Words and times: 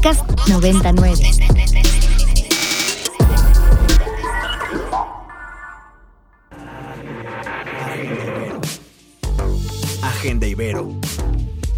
Podcast 0.00 0.48
99. 0.48 1.12
Agenda 10.02 10.46
Ibero. 10.46 10.92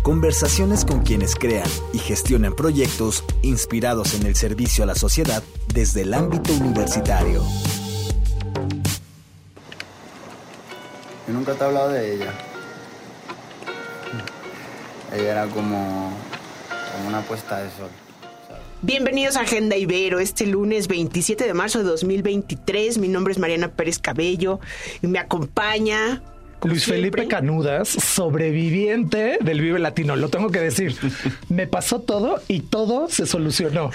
Conversaciones 0.02 0.84
con 0.84 1.00
quienes 1.00 1.34
crean 1.34 1.66
y 1.94 1.98
gestionan 1.98 2.54
proyectos 2.54 3.24
inspirados 3.40 4.12
en 4.12 4.26
el 4.26 4.36
servicio 4.36 4.84
a 4.84 4.86
la 4.86 4.94
sociedad 4.94 5.42
desde 5.72 6.02
el 6.02 6.12
ámbito 6.12 6.52
universitario. 6.52 7.42
Yo 11.26 11.32
nunca 11.32 11.54
te 11.54 11.64
he 11.64 11.66
hablado 11.66 11.88
de 11.88 12.16
ella. 12.16 12.34
Ella 15.10 15.32
era 15.32 15.46
como, 15.46 16.12
como 16.92 17.08
una 17.08 17.22
puesta 17.22 17.60
de 17.62 17.70
sol. 17.70 17.88
Bienvenidos 18.82 19.36
a 19.36 19.42
Agenda 19.42 19.76
Ibero, 19.76 20.20
este 20.20 20.46
lunes 20.46 20.88
27 20.88 21.44
de 21.44 21.52
marzo 21.52 21.80
de 21.80 21.84
2023. 21.84 22.96
Mi 22.96 23.08
nombre 23.08 23.32
es 23.32 23.38
Mariana 23.38 23.68
Pérez 23.72 23.98
Cabello 23.98 24.58
y 25.02 25.06
me 25.06 25.18
acompaña 25.18 26.22
Luis 26.64 26.86
Felipe 26.86 27.26
Canudas, 27.26 27.88
sobreviviente 27.88 29.38
del 29.42 29.60
Vive 29.60 29.78
Latino, 29.78 30.16
lo 30.16 30.30
tengo 30.30 30.50
que 30.50 30.60
decir. 30.60 30.94
Me 31.50 31.66
pasó 31.66 32.00
todo 32.00 32.40
y 32.48 32.60
todo 32.60 33.08
se 33.08 33.26
solucionó. 33.26 33.90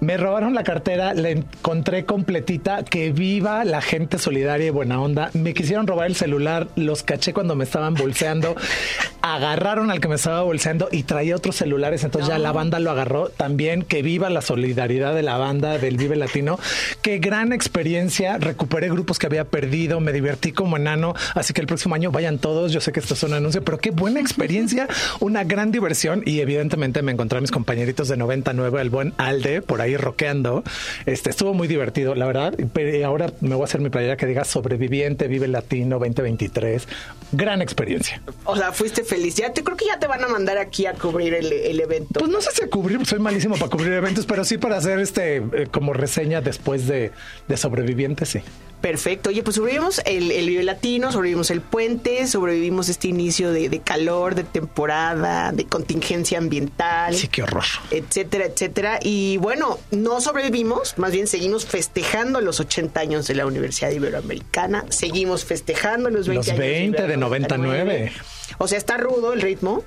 Me 0.00 0.16
robaron 0.16 0.52
la 0.52 0.64
cartera, 0.64 1.14
la 1.14 1.30
encontré 1.30 2.04
completita. 2.04 2.84
Que 2.84 3.12
viva 3.12 3.64
la 3.64 3.80
gente 3.80 4.18
solidaria 4.18 4.66
y 4.66 4.70
buena 4.70 5.00
onda. 5.00 5.30
Me 5.32 5.54
quisieron 5.54 5.86
robar 5.86 6.08
el 6.08 6.16
celular, 6.16 6.66
los 6.74 7.04
caché 7.04 7.32
cuando 7.32 7.54
me 7.54 7.62
estaban 7.62 7.94
bolseando. 7.94 8.56
Agarraron 9.22 9.90
al 9.90 10.00
que 10.00 10.08
me 10.08 10.16
estaba 10.16 10.42
bolseando 10.42 10.88
y 10.90 11.04
traía 11.04 11.36
otros 11.36 11.56
celulares. 11.56 12.04
Entonces 12.04 12.28
ya 12.28 12.38
la 12.38 12.52
banda 12.52 12.80
lo 12.80 12.90
agarró. 12.90 13.28
También 13.28 13.82
que 13.82 14.02
viva 14.02 14.30
la 14.30 14.42
solidaridad 14.42 15.14
de 15.14 15.22
la 15.22 15.38
banda 15.38 15.78
del 15.78 15.96
Vive 15.96 16.16
Latino. 16.16 16.58
Qué 17.02 17.18
gran 17.18 17.52
experiencia. 17.52 18.38
Recuperé 18.38 18.88
grupos 18.88 19.18
que 19.18 19.26
había 19.26 19.44
perdido. 19.44 20.00
Me 20.00 20.12
divertí 20.12 20.52
como 20.52 20.76
enano. 20.76 21.14
Así 21.34 21.52
que 21.52 21.60
el 21.60 21.66
próximo 21.66 21.94
año 21.94 22.10
vayan 22.10 22.38
todos. 22.38 22.72
Yo 22.72 22.80
sé 22.80 22.90
que 22.90 23.00
esto 23.00 23.14
es 23.14 23.22
un 23.22 23.34
anuncio, 23.34 23.62
pero 23.62 23.78
qué 23.78 23.90
buena 23.90 24.20
experiencia. 24.20 24.88
Una 25.20 25.44
gran 25.44 25.70
diversión. 25.70 26.22
Y 26.26 26.40
evidentemente 26.40 27.02
me 27.02 27.12
encontré 27.12 27.38
a 27.38 27.40
mis 27.40 27.50
compañeritos 27.50 28.08
de 28.08 28.16
99, 28.16 28.80
el 28.80 28.90
buen 28.90 29.14
Alde, 29.18 29.62
por 29.62 29.80
ahí 29.80 29.96
rockeando. 29.96 30.64
Este 31.06 31.30
estuvo 31.30 31.54
muy 31.54 31.68
divertido, 31.68 32.14
la 32.14 32.26
verdad. 32.26 32.54
Pero 32.72 33.06
ahora 33.06 33.32
me 33.40 33.54
voy 33.54 33.62
a 33.62 33.64
hacer 33.66 33.80
mi 33.80 33.88
playera 33.90 34.16
que 34.16 34.26
diga 34.26 34.44
sobreviviente, 34.44 35.28
vive 35.28 35.46
latino 35.48 35.98
2023. 35.98 36.88
Gran 37.32 37.62
experiencia. 37.62 38.20
O 38.44 38.56
sea, 38.56 38.72
fuiste 38.72 39.04
feliz. 39.12 39.34
Ya 39.34 39.52
te 39.52 39.62
creo 39.62 39.76
que 39.76 39.84
ya 39.84 39.98
te 39.98 40.06
van 40.06 40.24
a 40.24 40.28
mandar 40.28 40.56
aquí 40.56 40.86
a 40.86 40.94
cubrir 40.94 41.34
el, 41.34 41.52
el 41.52 41.80
evento. 41.80 42.20
Pues 42.20 42.30
no 42.30 42.40
sé 42.40 42.50
si 42.52 42.64
a 42.64 42.70
cubrir, 42.70 43.04
soy 43.04 43.18
malísimo 43.18 43.56
para 43.56 43.70
cubrir 43.70 43.92
eventos, 43.92 44.24
pero 44.24 44.42
sí 44.42 44.56
para 44.56 44.78
hacer 44.78 44.98
este 45.00 45.36
eh, 45.36 45.68
como 45.70 45.92
reseña 45.92 46.40
después 46.40 46.86
de, 46.86 47.12
de 47.46 47.56
sobreviviente, 47.58 48.24
sí. 48.24 48.40
Perfecto. 48.80 49.30
Oye, 49.30 49.44
pues 49.44 49.56
sobrevivimos 49.56 50.00
el, 50.06 50.32
el 50.32 50.48
Vive 50.48 50.64
Latino, 50.64 51.12
sobrevivimos 51.12 51.50
el 51.50 51.60
puente, 51.60 52.26
sobrevivimos 52.26 52.88
este 52.88 53.06
inicio 53.06 53.52
de, 53.52 53.68
de, 53.68 53.80
calor, 53.80 54.34
de 54.34 54.42
temporada, 54.42 55.52
de 55.52 55.66
contingencia 55.66 56.38
ambiental. 56.38 57.14
Sí, 57.14 57.28
qué 57.28 57.44
horror. 57.44 57.64
Etcétera, 57.92 58.46
etcétera. 58.46 58.98
Y 59.00 59.36
bueno, 59.36 59.78
no 59.92 60.20
sobrevivimos, 60.20 60.98
más 60.98 61.12
bien 61.12 61.28
seguimos 61.28 61.64
festejando 61.64 62.40
los 62.40 62.58
80 62.58 62.98
años 62.98 63.28
de 63.28 63.36
la 63.36 63.46
Universidad 63.46 63.90
Iberoamericana, 63.92 64.84
seguimos 64.88 65.44
festejando 65.44 66.10
los 66.10 66.26
20 66.26 66.34
Los 66.34 66.48
años 66.48 66.58
20 66.58 67.06
de 67.06 67.16
99. 67.16 68.12
O 68.58 68.68
sea, 68.68 68.78
está 68.78 68.96
rudo 68.96 69.32
el 69.32 69.40
ritmo. 69.40 69.84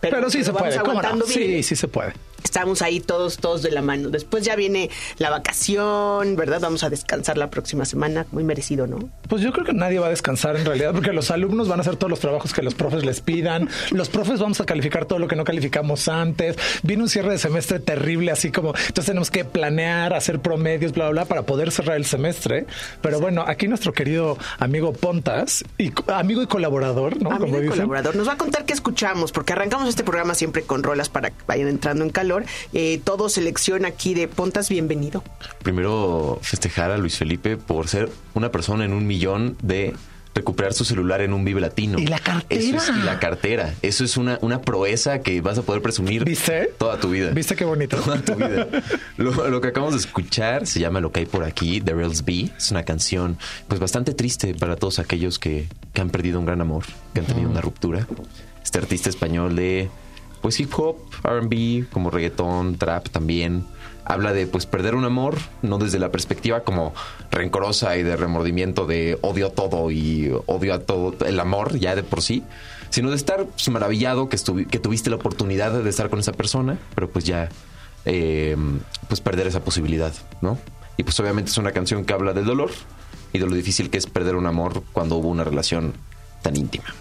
Pero, 0.00 0.16
Pero 0.16 0.30
sí 0.30 0.42
se 0.44 0.48
lo 0.48 0.54
vamos 0.54 0.68
puede, 0.68 0.80
¿cómo 0.80 0.92
no? 0.94 0.98
aguantando 1.00 1.26
bien. 1.26 1.40
Sí, 1.40 1.62
sí 1.62 1.76
se 1.76 1.88
puede. 1.88 2.12
Estamos 2.42 2.82
ahí 2.82 3.00
todos, 3.00 3.38
todos 3.38 3.62
de 3.62 3.70
la 3.70 3.82
mano. 3.82 4.08
Después 4.08 4.44
ya 4.44 4.56
viene 4.56 4.90
la 5.18 5.30
vacación, 5.30 6.36
¿verdad? 6.36 6.60
Vamos 6.60 6.84
a 6.84 6.90
descansar 6.90 7.38
la 7.38 7.50
próxima 7.50 7.84
semana. 7.84 8.26
Muy 8.32 8.44
merecido, 8.44 8.86
¿no? 8.86 9.10
Pues 9.28 9.42
yo 9.42 9.52
creo 9.52 9.64
que 9.64 9.72
nadie 9.72 9.98
va 9.98 10.06
a 10.06 10.10
descansar 10.10 10.56
en 10.56 10.64
realidad, 10.64 10.92
porque 10.92 11.12
los 11.12 11.30
alumnos 11.30 11.68
van 11.68 11.80
a 11.80 11.82
hacer 11.82 11.96
todos 11.96 12.10
los 12.10 12.20
trabajos 12.20 12.52
que 12.52 12.62
los 12.62 12.74
profes 12.74 13.04
les 13.04 13.20
pidan. 13.20 13.68
Los 13.90 14.08
profes 14.08 14.40
vamos 14.40 14.60
a 14.60 14.66
calificar 14.66 15.06
todo 15.06 15.18
lo 15.18 15.28
que 15.28 15.36
no 15.36 15.44
calificamos 15.44 16.08
antes. 16.08 16.56
Viene 16.82 17.02
un 17.02 17.08
cierre 17.08 17.30
de 17.30 17.38
semestre 17.38 17.78
terrible, 17.78 18.30
así 18.30 18.50
como 18.50 18.70
entonces 18.70 19.06
tenemos 19.06 19.30
que 19.30 19.44
planear, 19.44 20.12
hacer 20.12 20.40
promedios, 20.40 20.92
bla, 20.92 21.04
bla, 21.04 21.22
bla, 21.22 21.24
para 21.24 21.42
poder 21.42 21.70
cerrar 21.70 21.96
el 21.96 22.04
semestre. 22.04 22.66
Pero 23.00 23.20
bueno, 23.20 23.44
aquí 23.46 23.68
nuestro 23.68 23.92
querido 23.92 24.38
amigo 24.58 24.92
Pontas, 24.92 25.64
y 25.78 25.92
amigo 26.08 26.42
y 26.42 26.46
colaborador, 26.46 27.20
¿no? 27.22 27.30
Amigo 27.30 27.46
como 27.46 27.58
y 27.58 27.60
dicen. 27.62 27.76
colaborador. 27.76 28.16
Nos 28.16 28.28
va 28.28 28.32
a 28.32 28.38
contar 28.38 28.64
qué 28.64 28.72
escuchamos, 28.72 29.32
porque 29.32 29.52
arrancamos 29.52 29.88
este 29.88 30.04
programa 30.04 30.34
siempre 30.34 30.62
con 30.62 30.82
rolas 30.82 31.08
para 31.08 31.30
que 31.30 31.36
vayan 31.46 31.68
entrando 31.68 32.04
en 32.04 32.10
calor. 32.10 32.25
Eh, 32.72 33.00
todo 33.04 33.28
selección 33.28 33.84
aquí 33.84 34.14
de 34.14 34.26
Pontas, 34.26 34.68
bienvenido. 34.68 35.22
Primero, 35.62 36.38
festejar 36.42 36.90
a 36.90 36.98
Luis 36.98 37.16
Felipe 37.16 37.56
por 37.56 37.88
ser 37.88 38.10
una 38.34 38.50
persona 38.50 38.84
en 38.84 38.92
un 38.92 39.06
millón 39.06 39.56
de 39.62 39.94
recuperar 40.34 40.74
su 40.74 40.84
celular 40.84 41.20
en 41.22 41.32
un 41.32 41.44
Vive 41.44 41.60
Latino. 41.60 41.98
Y 41.98 42.06
la 42.06 42.18
cartera. 42.18 42.60
Eso 42.60 42.76
es, 42.76 42.88
y 42.88 43.02
la 43.04 43.18
cartera. 43.18 43.74
Eso 43.82 44.04
es 44.04 44.16
una, 44.16 44.38
una 44.42 44.60
proeza 44.60 45.20
que 45.20 45.40
vas 45.40 45.56
a 45.58 45.62
poder 45.62 45.82
presumir 45.82 46.24
¿Viste? 46.24 46.72
toda 46.78 47.00
tu 47.00 47.10
vida. 47.10 47.30
¿Viste 47.30 47.56
qué 47.56 47.64
bonito? 47.64 47.96
Toda 47.96 48.20
tu 48.20 48.34
vida. 48.34 48.68
Lo, 49.16 49.48
lo 49.48 49.60
que 49.60 49.68
acabamos 49.68 49.94
de 49.94 50.00
escuchar 50.00 50.66
se 50.66 50.78
llama 50.78 51.00
Lo 51.00 51.10
que 51.10 51.20
hay 51.20 51.26
por 51.26 51.44
aquí, 51.44 51.80
The 51.80 51.94
Rails 51.94 52.24
B. 52.24 52.50
Es 52.56 52.70
una 52.70 52.84
canción 52.84 53.38
pues 53.66 53.80
bastante 53.80 54.12
triste 54.12 54.54
para 54.54 54.76
todos 54.76 54.98
aquellos 54.98 55.38
que, 55.38 55.68
que 55.94 56.00
han 56.02 56.10
perdido 56.10 56.38
un 56.38 56.44
gran 56.44 56.60
amor, 56.60 56.84
que 57.14 57.20
han 57.20 57.26
tenido 57.26 57.48
una 57.48 57.62
ruptura. 57.62 58.06
Este 58.62 58.78
artista 58.78 59.08
español 59.08 59.56
de 59.56 59.88
pues 60.46 60.60
hip 60.60 60.72
hop, 60.78 60.98
R&B, 61.24 61.86
como 61.90 62.08
reggaetón, 62.08 62.76
trap 62.78 63.08
también. 63.08 63.66
Habla 64.04 64.32
de 64.32 64.46
pues 64.46 64.64
perder 64.64 64.94
un 64.94 65.04
amor, 65.04 65.34
no 65.62 65.78
desde 65.78 65.98
la 65.98 66.12
perspectiva 66.12 66.60
como 66.60 66.94
rencorosa 67.32 67.96
y 67.96 68.04
de 68.04 68.14
remordimiento 68.14 68.86
de 68.86 69.18
odio 69.22 69.48
a 69.48 69.50
todo 69.50 69.90
y 69.90 70.30
odio 70.46 70.74
a 70.74 70.78
todo 70.78 71.16
el 71.26 71.40
amor 71.40 71.80
ya 71.80 71.96
de 71.96 72.04
por 72.04 72.22
sí, 72.22 72.44
sino 72.90 73.10
de 73.10 73.16
estar 73.16 73.44
pues, 73.44 73.68
maravillado 73.70 74.28
que, 74.28 74.36
que 74.70 74.78
tuviste 74.78 75.10
la 75.10 75.16
oportunidad 75.16 75.82
de 75.82 75.90
estar 75.90 76.10
con 76.10 76.20
esa 76.20 76.32
persona, 76.32 76.78
pero 76.94 77.10
pues 77.10 77.24
ya 77.24 77.48
eh, 78.04 78.56
pues 79.08 79.20
perder 79.20 79.48
esa 79.48 79.64
posibilidad, 79.64 80.12
¿no? 80.42 80.58
Y 80.96 81.02
pues 81.02 81.18
obviamente 81.18 81.50
es 81.50 81.58
una 81.58 81.72
canción 81.72 82.04
que 82.04 82.12
habla 82.12 82.34
del 82.34 82.44
dolor 82.44 82.70
y 83.32 83.40
de 83.40 83.46
lo 83.46 83.52
difícil 83.56 83.90
que 83.90 83.98
es 83.98 84.06
perder 84.06 84.36
un 84.36 84.46
amor 84.46 84.84
cuando 84.92 85.16
hubo 85.16 85.26
una 85.26 85.42
relación 85.42 85.92
tan 86.40 86.54
íntima 86.54 86.94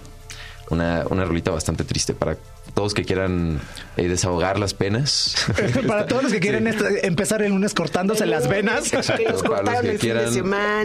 una, 0.70 1.06
una 1.10 1.26
rolita 1.26 1.52
bastante 1.52 1.84
triste 1.84 2.14
para 2.14 2.38
todos 2.74 2.94
que 2.94 3.06
quieran 3.06 3.60
eh, 3.98 4.08
desahogar 4.08 4.60
las 4.60 4.74
penas. 4.74 5.36
Para 5.88 6.06
todos 6.08 6.24
los 6.24 6.32
que 6.34 6.40
quieren 6.40 6.66
Sí. 6.66 6.80
empezar 7.04 7.42
el 7.42 7.52
lunes 7.52 7.74
cortándose 7.74 8.26
las 8.26 8.48
venas. 8.50 8.90
Para 8.90 9.64
los 9.74 9.82
que 9.82 9.98
quieran 9.98 10.34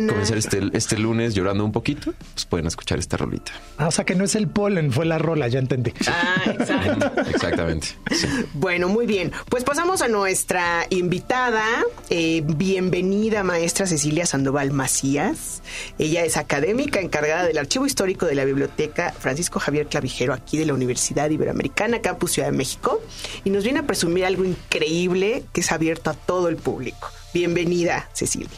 comenzar 0.08 0.38
este, 0.38 0.60
este 0.72 0.98
lunes 0.98 1.34
llorando 1.34 1.64
un 1.64 1.72
poquito, 1.72 2.12
pues 2.34 2.44
pueden 2.46 2.66
escuchar 2.66 2.98
esta 2.98 3.16
rolita. 3.16 3.52
Ah, 3.78 3.88
o 3.88 3.91
sea 3.91 4.04
que 4.04 4.14
no 4.14 4.24
es 4.24 4.34
el 4.34 4.48
polen, 4.48 4.92
fue 4.92 5.06
la 5.06 5.18
rola, 5.18 5.48
ya 5.48 5.58
entendí. 5.58 5.92
Ah, 6.06 6.42
exacto. 6.46 7.12
Exactamente. 7.30 7.88
Sí. 8.10 8.26
Bueno, 8.54 8.88
muy 8.88 9.06
bien. 9.06 9.32
Pues 9.48 9.64
pasamos 9.64 10.02
a 10.02 10.08
nuestra 10.08 10.86
invitada. 10.91 11.64
Eh, 12.10 12.42
bienvenida, 12.44 13.42
maestra 13.42 13.86
Cecilia 13.86 14.26
Sandoval 14.26 14.72
Macías. 14.72 15.62
Ella 15.98 16.24
es 16.24 16.36
académica 16.36 17.00
encargada 17.00 17.44
del 17.47 17.58
Archivo 17.58 17.86
Histórico 17.86 18.26
de 18.26 18.34
la 18.34 18.44
Biblioteca 18.44 19.12
Francisco 19.18 19.58
Javier 19.60 19.86
Clavijero, 19.86 20.34
aquí 20.34 20.58
de 20.58 20.66
la 20.66 20.74
Universidad 20.74 21.30
Iberoamericana, 21.30 21.69
Campus 22.03 22.32
Ciudad 22.32 22.50
de 22.50 22.56
México. 22.56 23.00
Y 23.44 23.50
nos 23.50 23.64
viene 23.64 23.81
a 23.81 23.82
presumir 23.84 24.25
algo 24.25 24.44
increíble 24.44 25.44
que 25.53 25.60
es 25.60 25.72
abierto 25.72 26.10
a 26.10 26.14
todo 26.14 26.48
el 26.48 26.56
público. 26.56 27.10
Bienvenida, 27.32 28.08
Cecilia. 28.12 28.48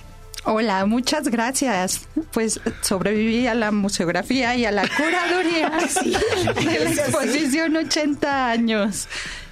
Hola, 0.44 0.84
muchas 0.86 1.28
gracias. 1.28 2.08
Pues 2.32 2.60
sobreviví 2.80 3.46
a 3.46 3.54
la 3.54 3.70
museografía 3.70 4.56
y 4.56 4.64
a 4.64 4.72
la 4.72 4.88
curaduría 4.88 5.70
de 6.54 6.84
la 6.84 6.90
exposición 6.90 7.76
80 7.76 8.50
años 8.50 9.08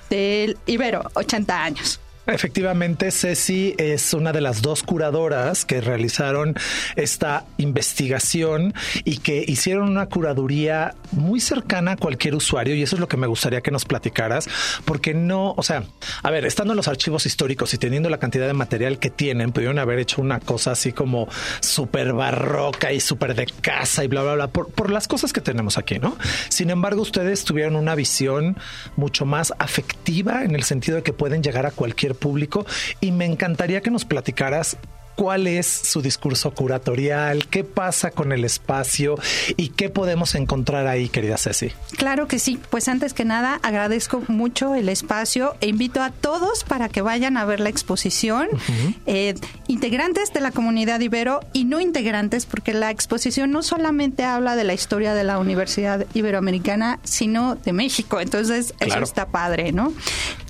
del 0.08 0.58
Ibero, 0.66 1.08
80 1.14 1.62
años. 1.62 2.00
Efectivamente, 2.32 3.10
Ceci 3.10 3.74
es 3.76 4.14
una 4.14 4.32
de 4.32 4.40
las 4.40 4.62
dos 4.62 4.82
curadoras 4.82 5.64
que 5.64 5.80
realizaron 5.80 6.54
esta 6.96 7.44
investigación 7.58 8.72
y 9.04 9.18
que 9.18 9.44
hicieron 9.46 9.88
una 9.88 10.06
curaduría 10.06 10.94
muy 11.12 11.40
cercana 11.40 11.92
a 11.92 11.96
cualquier 11.96 12.34
usuario 12.34 12.74
y 12.74 12.82
eso 12.82 12.96
es 12.96 13.00
lo 13.00 13.08
que 13.08 13.16
me 13.16 13.26
gustaría 13.26 13.60
que 13.60 13.70
nos 13.70 13.84
platicaras, 13.84 14.48
porque 14.84 15.12
no, 15.12 15.54
o 15.56 15.62
sea, 15.62 15.84
a 16.22 16.30
ver, 16.30 16.46
estando 16.46 16.72
en 16.72 16.76
los 16.76 16.88
archivos 16.88 17.26
históricos 17.26 17.74
y 17.74 17.78
teniendo 17.78 18.08
la 18.10 18.18
cantidad 18.18 18.46
de 18.46 18.52
material 18.52 18.98
que 18.98 19.10
tienen, 19.10 19.52
pudieron 19.52 19.78
haber 19.78 19.98
hecho 19.98 20.22
una 20.22 20.38
cosa 20.40 20.72
así 20.72 20.92
como 20.92 21.28
súper 21.60 22.12
barroca 22.12 22.92
y 22.92 23.00
súper 23.00 23.34
de 23.34 23.46
casa 23.60 24.04
y 24.04 24.08
bla, 24.08 24.22
bla, 24.22 24.34
bla, 24.34 24.48
por, 24.48 24.70
por 24.70 24.90
las 24.90 25.08
cosas 25.08 25.32
que 25.32 25.40
tenemos 25.40 25.78
aquí, 25.78 25.98
¿no? 25.98 26.16
Sin 26.48 26.70
embargo, 26.70 27.02
ustedes 27.02 27.44
tuvieron 27.44 27.76
una 27.76 27.94
visión 27.94 28.56
mucho 28.96 29.26
más 29.26 29.52
afectiva 29.58 30.44
en 30.44 30.54
el 30.54 30.62
sentido 30.62 30.96
de 30.96 31.02
que 31.02 31.12
pueden 31.12 31.42
llegar 31.42 31.66
a 31.66 31.70
cualquier 31.70 32.14
público 32.20 32.64
y 33.00 33.10
me 33.10 33.24
encantaría 33.24 33.80
que 33.80 33.90
nos 33.90 34.04
platicaras 34.04 34.76
cuál 35.16 35.46
es 35.46 35.66
su 35.66 36.02
discurso 36.02 36.52
curatorial, 36.52 37.46
qué 37.48 37.64
pasa 37.64 38.10
con 38.10 38.32
el 38.32 38.44
espacio 38.44 39.18
y 39.56 39.68
qué 39.68 39.90
podemos 39.90 40.34
encontrar 40.34 40.86
ahí, 40.86 41.08
querida 41.08 41.36
Ceci. 41.36 41.72
Claro 41.96 42.26
que 42.26 42.38
sí. 42.38 42.58
Pues 42.70 42.88
antes 42.88 43.12
que 43.12 43.24
nada, 43.24 43.60
agradezco 43.62 44.22
mucho 44.28 44.74
el 44.74 44.88
espacio 44.88 45.54
e 45.60 45.68
invito 45.68 46.02
a 46.02 46.10
todos 46.10 46.64
para 46.64 46.88
que 46.88 47.02
vayan 47.02 47.36
a 47.36 47.44
ver 47.44 47.60
la 47.60 47.68
exposición. 47.68 48.48
Eh, 49.06 49.34
integrantes 49.68 50.32
de 50.32 50.40
la 50.40 50.52
comunidad 50.52 51.00
Ibero 51.00 51.40
y 51.52 51.64
no 51.64 51.80
integrantes, 51.80 52.46
porque 52.46 52.72
la 52.72 52.90
exposición 52.90 53.50
no 53.50 53.62
solamente 53.62 54.24
habla 54.24 54.56
de 54.56 54.64
la 54.64 54.74
historia 54.74 55.14
de 55.14 55.24
la 55.24 55.38
Universidad 55.38 56.06
Iberoamericana, 56.14 56.98
sino 57.04 57.56
de 57.56 57.72
México. 57.72 58.20
Entonces, 58.20 58.74
eso 58.80 58.98
está 59.00 59.26
padre, 59.28 59.72
¿no? 59.72 59.92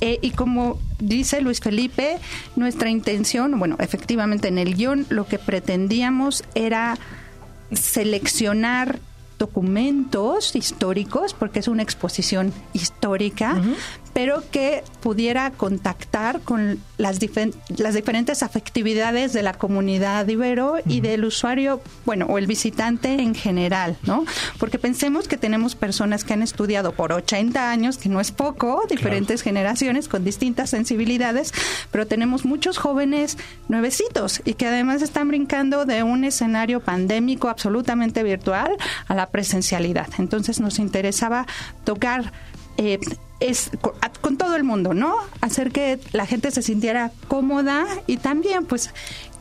Eh, 0.00 0.18
y 0.22 0.30
como 0.30 0.78
dice 1.00 1.40
Luis 1.40 1.60
Felipe, 1.60 2.18
nuestra 2.56 2.90
intención, 2.90 3.58
bueno, 3.58 3.76
efectivamente 3.80 4.49
en 4.50 4.58
el 4.58 4.74
guion 4.74 5.06
lo 5.08 5.26
que 5.26 5.38
pretendíamos 5.38 6.44
era 6.54 6.98
seleccionar 7.72 8.98
documentos 9.38 10.54
históricos, 10.54 11.32
porque 11.32 11.60
es 11.60 11.68
una 11.68 11.82
exposición 11.82 12.52
histórica, 12.74 13.58
pero 14.12 14.42
que 14.50 14.82
pudiera 15.00 15.50
contactar 15.50 16.40
con 16.40 16.78
las, 16.98 17.18
las 17.76 17.94
diferentes 17.94 18.42
afectividades 18.42 19.32
de 19.32 19.42
la 19.42 19.54
comunidad 19.54 20.26
ibero 20.28 20.76
y 20.86 21.00
del 21.00 21.24
usuario, 21.24 21.80
bueno, 22.04 22.26
o 22.26 22.38
el 22.38 22.46
visitante 22.46 23.14
en 23.20 23.34
general, 23.34 23.96
¿no? 24.04 24.24
Porque 24.58 24.78
pensemos 24.78 25.28
que 25.28 25.36
tenemos 25.36 25.74
personas 25.74 26.24
que 26.24 26.34
han 26.34 26.42
estudiado 26.42 26.92
por 26.92 27.12
80 27.12 27.70
años, 27.70 27.98
que 27.98 28.08
no 28.08 28.20
es 28.20 28.32
poco, 28.32 28.82
diferentes 28.88 29.42
generaciones 29.42 30.08
con 30.08 30.24
distintas 30.24 30.70
sensibilidades, 30.70 31.52
pero 31.90 32.06
tenemos 32.06 32.44
muchos 32.44 32.78
jóvenes 32.78 33.38
nuevecitos 33.68 34.42
y 34.44 34.54
que 34.54 34.66
además 34.66 35.02
están 35.02 35.28
brincando 35.28 35.84
de 35.84 36.02
un 36.02 36.24
escenario 36.24 36.80
pandémico 36.80 37.48
absolutamente 37.48 38.22
virtual 38.22 38.76
a 39.06 39.14
la 39.14 39.30
presencialidad. 39.30 40.08
Entonces 40.18 40.60
nos 40.60 40.78
interesaba 40.78 41.46
tocar 41.84 42.32
eh, 42.76 42.98
es 43.40 43.70
con, 44.20 44.36
todo 44.36 44.56
el 44.56 44.64
mundo, 44.64 44.94
¿no? 44.94 45.16
Hacer 45.40 45.72
que 45.72 45.98
la 46.12 46.26
gente 46.26 46.50
se 46.50 46.62
sintiera 46.62 47.10
cómoda 47.28 47.86
y 48.06 48.18
también, 48.18 48.66
pues, 48.66 48.90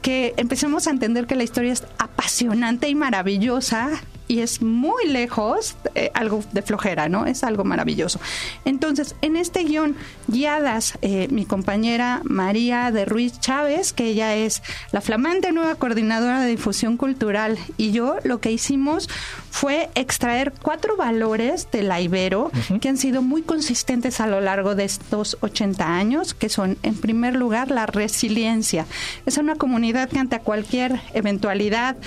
que 0.01 0.33
empecemos 0.37 0.87
a 0.87 0.91
entender 0.91 1.27
que 1.27 1.35
la 1.35 1.43
historia 1.43 1.73
es 1.73 1.83
apasionante 1.97 2.87
y 2.87 2.95
maravillosa 2.95 3.89
y 4.29 4.41
es 4.41 4.61
muy 4.61 5.07
lejos 5.07 5.75
eh, 5.95 6.11
algo 6.13 6.43
de 6.51 6.61
flojera, 6.61 7.09
¿no? 7.09 7.25
Es 7.25 7.43
algo 7.43 7.63
maravilloso. 7.63 8.19
Entonces, 8.63 9.15
en 9.23 9.35
este 9.35 9.63
guion, 9.63 9.95
guiadas, 10.27 10.99
eh, 11.01 11.27
mi 11.31 11.45
compañera 11.45 12.21
María 12.23 12.91
de 12.91 13.05
Ruiz 13.05 13.39
Chávez, 13.39 13.91
que 13.91 14.05
ella 14.05 14.35
es 14.35 14.61
la 14.91 15.01
flamante 15.01 15.51
nueva 15.51 15.73
coordinadora 15.75 16.41
de 16.41 16.47
difusión 16.47 16.95
cultural, 16.95 17.57
y 17.75 17.91
yo 17.91 18.17
lo 18.23 18.39
que 18.39 18.51
hicimos 18.51 19.09
fue 19.49 19.89
extraer 19.95 20.53
cuatro 20.61 20.95
valores 20.95 21.67
de 21.71 21.81
la 21.81 21.99
Ibero 21.99 22.51
que 22.81 22.87
han 22.87 22.97
sido 22.97 23.23
muy 23.23 23.41
consistentes 23.41 24.21
a 24.21 24.27
lo 24.27 24.41
largo 24.41 24.75
de 24.75 24.85
estos 24.85 25.37
80 25.41 25.97
años, 25.97 26.35
que 26.35 26.49
son, 26.49 26.77
en 26.83 26.95
primer 26.95 27.35
lugar, 27.35 27.71
la 27.71 27.87
resiliencia. 27.87 28.85
Es 29.25 29.39
una 29.39 29.55
comunidad 29.55 30.07
que 30.07 30.19
ante 30.19 30.39
cualquier 30.39 31.01
eventualidad 31.15 31.97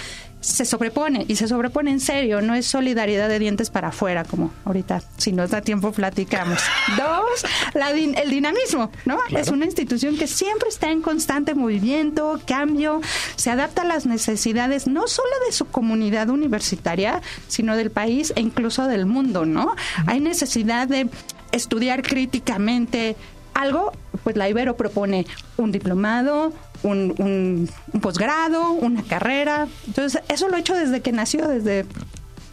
se 0.42 0.64
sobrepone 0.64 1.24
y 1.28 1.36
se 1.36 1.46
sobrepone 1.46 1.92
en 1.92 2.00
serio, 2.00 2.42
no 2.42 2.54
es 2.54 2.66
solidaridad 2.66 3.28
de 3.28 3.38
dientes 3.38 3.70
para 3.70 3.88
afuera, 3.88 4.24
como 4.24 4.52
ahorita, 4.64 5.00
si 5.16 5.32
nos 5.32 5.50
da 5.50 5.62
tiempo, 5.62 5.92
platicamos. 5.92 6.58
Dos, 6.98 7.44
el 7.74 8.30
dinamismo, 8.30 8.90
¿no? 9.04 9.18
Es 9.30 9.48
una 9.48 9.64
institución 9.64 10.18
que 10.18 10.26
siempre 10.26 10.68
está 10.68 10.90
en 10.90 11.00
constante 11.00 11.54
movimiento, 11.54 12.40
cambio, 12.44 13.00
se 13.36 13.50
adapta 13.50 13.82
a 13.82 13.84
las 13.84 14.04
necesidades 14.04 14.88
no 14.88 15.06
solo 15.06 15.30
de 15.46 15.52
su 15.52 15.66
comunidad 15.66 16.28
universitaria, 16.28 17.22
sino 17.46 17.76
del 17.76 17.92
país 17.92 18.32
e 18.34 18.40
incluso 18.40 18.88
del 18.88 19.06
mundo, 19.06 19.46
¿no? 19.46 19.74
Hay 20.06 20.18
necesidad 20.20 20.88
de 20.88 21.08
estudiar 21.52 22.02
críticamente 22.02 23.16
algo, 23.54 23.92
pues 24.24 24.36
la 24.36 24.48
Ibero 24.48 24.76
propone 24.76 25.26
un 25.56 25.72
diplomado, 25.72 26.52
un, 26.82 27.68
posgrado, 28.00 28.72
una 28.72 29.02
carrera. 29.02 29.68
Entonces, 29.86 30.22
eso 30.28 30.48
lo 30.48 30.56
he 30.56 30.60
hecho 30.60 30.74
desde 30.74 31.00
que 31.00 31.12
nació, 31.12 31.48
desde 31.48 31.86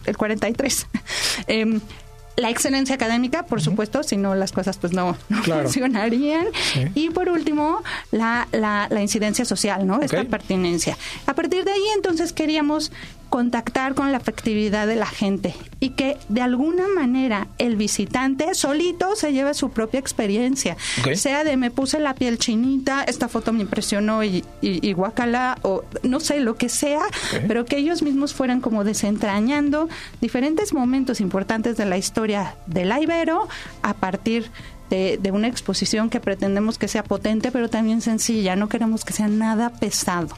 el 0.06 0.18
43. 0.18 0.88
Em, 1.48 1.80
la 2.36 2.50
excelencia 2.50 2.96
académica, 2.96 3.46
por 3.46 3.62
supuesto, 3.62 4.04
si 4.04 4.18
no 4.18 4.34
las 4.36 4.52
cosas 4.52 4.78
pues 4.78 4.94
no, 4.94 5.16
funcionarían. 5.44 6.48
Y 6.96 7.10
por 7.10 7.30
último, 7.30 7.82
la, 8.12 8.48
la, 8.52 9.02
incidencia 9.02 9.46
social, 9.46 9.86
¿no? 9.86 10.02
Esta 10.02 10.24
pertinencia. 10.24 10.98
A 11.26 11.34
partir 11.34 11.66
de 11.66 11.72
ahí, 11.72 11.84
entonces, 11.96 12.34
queríamos 12.34 12.92
contactar 13.30 13.94
con 13.94 14.12
la 14.12 14.18
afectividad 14.18 14.88
de 14.88 14.96
la 14.96 15.06
gente 15.06 15.56
y 15.80 15.92
que 15.92 16.18
de 16.28 16.42
alguna 16.42 16.88
manera 16.88 17.48
el 17.58 17.76
visitante 17.76 18.54
solito 18.54 19.16
se 19.16 19.32
lleve 19.32 19.54
su 19.54 19.72
propia 19.72 20.00
experiencia. 20.00 20.78
Sea 21.14 21.44
de 21.44 21.56
me 21.58 21.72
puse 21.72 22.00
la 22.00 22.16
piel 22.16 22.38
chinita, 22.38 23.04
esta 23.04 23.28
foto 23.28 23.54
me 23.54 23.62
impresionó 23.62 24.24
y, 24.24 24.44
y, 24.62 24.94
guacala, 24.94 25.58
o 25.62 25.84
no 26.04 26.20
sé, 26.20 26.40
lo 26.40 26.56
que 26.56 26.70
sea, 26.70 27.02
pero 27.48 27.66
que 27.66 27.78
ellos 27.78 28.02
mismos 28.02 28.34
fueran 28.34 28.62
como 28.62 28.84
desentrañando 28.84 29.90
diferentes 30.22 30.74
momentos 30.74 31.22
importantes 31.22 31.78
de 31.78 31.86
la 31.86 31.98
historia 31.98 32.56
del 32.66 32.92
Ibero 32.92 33.48
a 33.84 33.94
partir 33.94 34.50
de, 34.90 35.20
de, 35.22 35.32
una 35.32 35.48
exposición 35.48 36.10
que 36.10 36.20
pretendemos 36.20 36.78
que 36.78 36.88
sea 36.88 37.04
potente, 37.04 37.52
pero 37.52 37.70
también 37.70 38.02
sencilla. 38.02 38.56
No 38.56 38.70
queremos 38.70 39.06
que 39.06 39.14
sea 39.14 39.28
nada 39.28 39.70
pesado. 39.70 40.36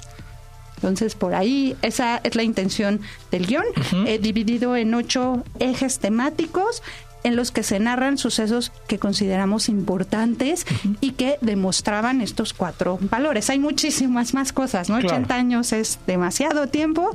Entonces, 0.81 1.13
por 1.13 1.35
ahí, 1.35 1.75
esa 1.83 2.19
es 2.23 2.35
la 2.35 2.43
intención 2.43 3.01
del 3.29 3.45
guion, 3.45 3.65
He 4.07 4.17
dividido 4.17 4.75
en 4.75 4.93
ocho 4.95 5.43
ejes 5.59 5.99
temáticos 5.99 6.81
en 7.23 7.35
los 7.35 7.51
que 7.51 7.61
se 7.61 7.79
narran 7.79 8.17
sucesos 8.17 8.71
que 8.87 8.97
consideramos 8.97 9.69
importantes 9.69 10.65
y 11.01 11.11
que 11.11 11.37
demostraban 11.41 12.21
estos 12.21 12.53
cuatro 12.53 12.97
valores. 12.99 13.49
Hay 13.51 13.59
muchísimas 13.59 14.33
más 14.33 14.53
cosas, 14.53 14.89
¿no? 14.89 14.95
80 14.95 15.33
años 15.35 15.71
es 15.71 15.99
demasiado 16.07 16.67
tiempo, 16.67 17.11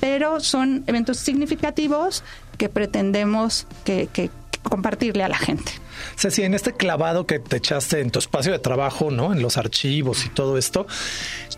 pero 0.00 0.40
son 0.40 0.82
eventos 0.88 1.18
significativos 1.18 2.24
que 2.58 2.68
pretendemos 2.68 3.68
que, 3.84 4.08
que 4.12 4.30
compartirle 4.68 5.22
a 5.22 5.28
la 5.28 5.38
gente. 5.38 5.72
Ceci, 6.16 6.42
en 6.42 6.54
este 6.54 6.72
clavado 6.72 7.26
que 7.26 7.38
te 7.38 7.56
echaste 7.56 8.00
en 8.00 8.10
tu 8.10 8.18
espacio 8.18 8.52
de 8.52 8.58
trabajo, 8.58 9.10
¿no? 9.10 9.32
En 9.32 9.42
los 9.42 9.56
archivos 9.56 10.24
y 10.24 10.28
todo 10.28 10.58
esto, 10.58 10.86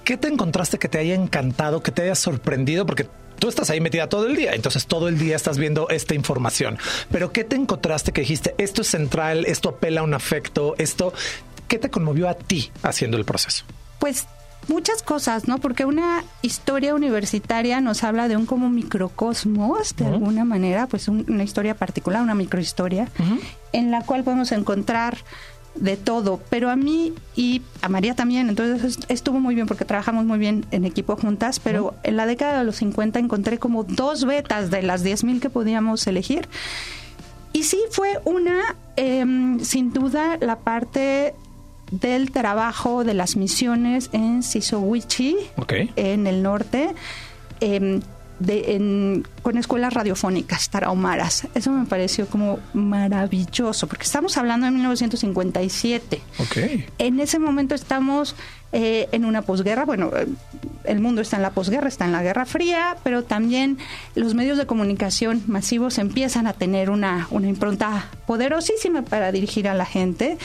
¿qué 0.09 0.17
te 0.17 0.29
encontraste 0.29 0.79
que 0.79 0.89
te 0.89 0.97
haya 0.97 1.15
encantado, 1.15 1.83
que 1.83 1.93
te 1.93 2.01
haya 2.01 2.15
sorprendido? 2.15 2.87
Porque 2.87 3.07
tú 3.39 3.51
estás 3.51 3.69
ahí 3.69 3.83
metida 3.83 4.09
todo 4.09 4.27
el 4.27 4.37
día, 4.37 4.55
entonces 4.55 4.87
todo 4.87 5.07
el 5.07 5.19
día 5.19 5.37
estás 5.37 5.59
viendo 5.59 5.91
esta 5.91 6.15
información. 6.15 6.79
Pero 7.11 7.31
¿qué 7.31 7.45
te 7.45 7.57
encontraste 7.57 8.13
que 8.13 8.23
dijiste, 8.23 8.55
esto 8.57 8.81
es 8.81 8.89
central, 8.89 9.45
esto 9.45 9.69
apela 9.69 10.01
a 10.01 10.05
un 10.05 10.15
afecto, 10.15 10.75
esto, 10.79 11.13
¿qué 11.69 11.79
te 11.79 11.91
conmovió 11.91 12.31
a 12.31 12.33
ti 12.33 12.73
haciendo 12.83 13.19
el 13.19 13.27
proceso? 13.27 13.67
Pues 13.99 14.27
muchas 14.67 15.03
cosas, 15.03 15.47
¿no? 15.47 15.59
Porque 15.59 15.85
una 15.85 16.25
historia 16.41 16.95
universitaria 16.95 17.83
nos 17.83 18.03
habla 18.03 18.29
de 18.29 18.39
un 18.39 18.47
como 18.47 18.71
microcosmos, 18.71 19.95
de 19.95 20.07
alguna 20.07 20.47
manera, 20.47 20.87
pues 20.87 21.09
una 21.09 21.45
historia 21.45 21.75
particular, 21.75 22.23
una 22.23 22.35
microhistoria, 22.35 23.11
en 23.73 23.91
la 23.91 24.01
cual 24.07 24.25
podemos 24.25 24.53
encontrar 24.53 25.19
de 25.81 25.97
todo, 25.97 26.41
pero 26.51 26.71
a 26.71 26.77
mí 26.77 27.13
y 27.37 27.63
a 27.83 27.89
María 27.89 28.15
también, 28.15 28.49
entonces 28.49 28.99
estuvo 29.09 29.41
muy 29.41 29.55
bien 29.55 29.67
porque 29.67 29.85
trabajamos 29.85 30.25
muy 30.25 30.39
bien 30.39 30.67
en 30.71 30.85
equipo 30.85 31.17
juntas, 31.17 31.61
pero 31.61 31.95
en 32.03 32.17
la 32.17 32.27
década 32.27 32.59
de 32.59 32.65
los 32.65 32.77
50 32.77 33.19
encontré 33.19 33.59
como 33.59 33.85
dos 33.85 34.25
betas 34.25 34.71
de 34.71 34.83
las 34.83 35.05
10.000 35.05 35.41
que 35.41 35.51
podíamos 35.51 36.07
elegir. 36.07 36.49
Y 37.53 37.65
sí 37.65 37.79
fue 37.91 38.21
una, 38.25 38.77
em, 38.97 39.61
sin 39.61 39.93
duda, 39.93 40.37
la 40.41 40.59
parte 40.59 41.35
del 41.91 42.31
trabajo 42.31 43.05
de 43.05 43.15
las 43.15 43.37
misiones 43.37 44.11
en 44.13 44.43
Sisowichi, 44.43 45.37
en 45.97 46.27
el 46.27 46.43
norte. 46.43 46.95
Em, 47.61 48.01
de, 48.39 49.23
con 49.43 49.59
escuelas 49.59 49.93
radiofónicas 49.93 50.71
tarahumaras. 50.71 51.49
Eso 51.55 51.71
me 51.73 51.87
pareció 51.87 52.27
como 52.27 52.59
maravilloso, 52.75 53.87
porque 53.87 54.05
estamos 54.05 54.37
hablando 54.37 54.67
de 54.67 54.73
1957. 54.73 56.21
Okay. 56.39 56.87
En 56.99 57.21
ese 57.21 57.39
momento 57.39 57.75
estamos 57.75 58.35
eh, 58.73 59.09
en 59.13 59.25
una 59.25 59.43
posguerra, 59.43 59.87
bueno, 59.87 60.11
eh, 60.15 60.27
el 60.85 61.01
mundo 61.01 61.23
está 61.23 61.37
en 61.37 61.43
la 61.43 61.51
posguerra, 61.53 61.89
está 61.89 62.05
en 62.05 62.13
la 62.13 62.23
Guerra 62.23 62.45
Fría, 62.45 62.99
pero 63.03 63.25
también 63.25 63.79
los 64.15 64.35
medios 64.35 64.59
de 64.59 64.67
comunicación 64.67 65.43
masivos 65.47 65.97
empiezan 65.97 66.47
a 66.47 66.53
tener 66.53 66.91
una, 66.91 67.29
una 67.31 67.49
impronta 67.49 68.11
poderosísima 68.27 69.03
para 69.03 69.33
dirigir 69.33 69.69
a 69.69 69.75
la 69.75 69.87
gente 69.87 70.37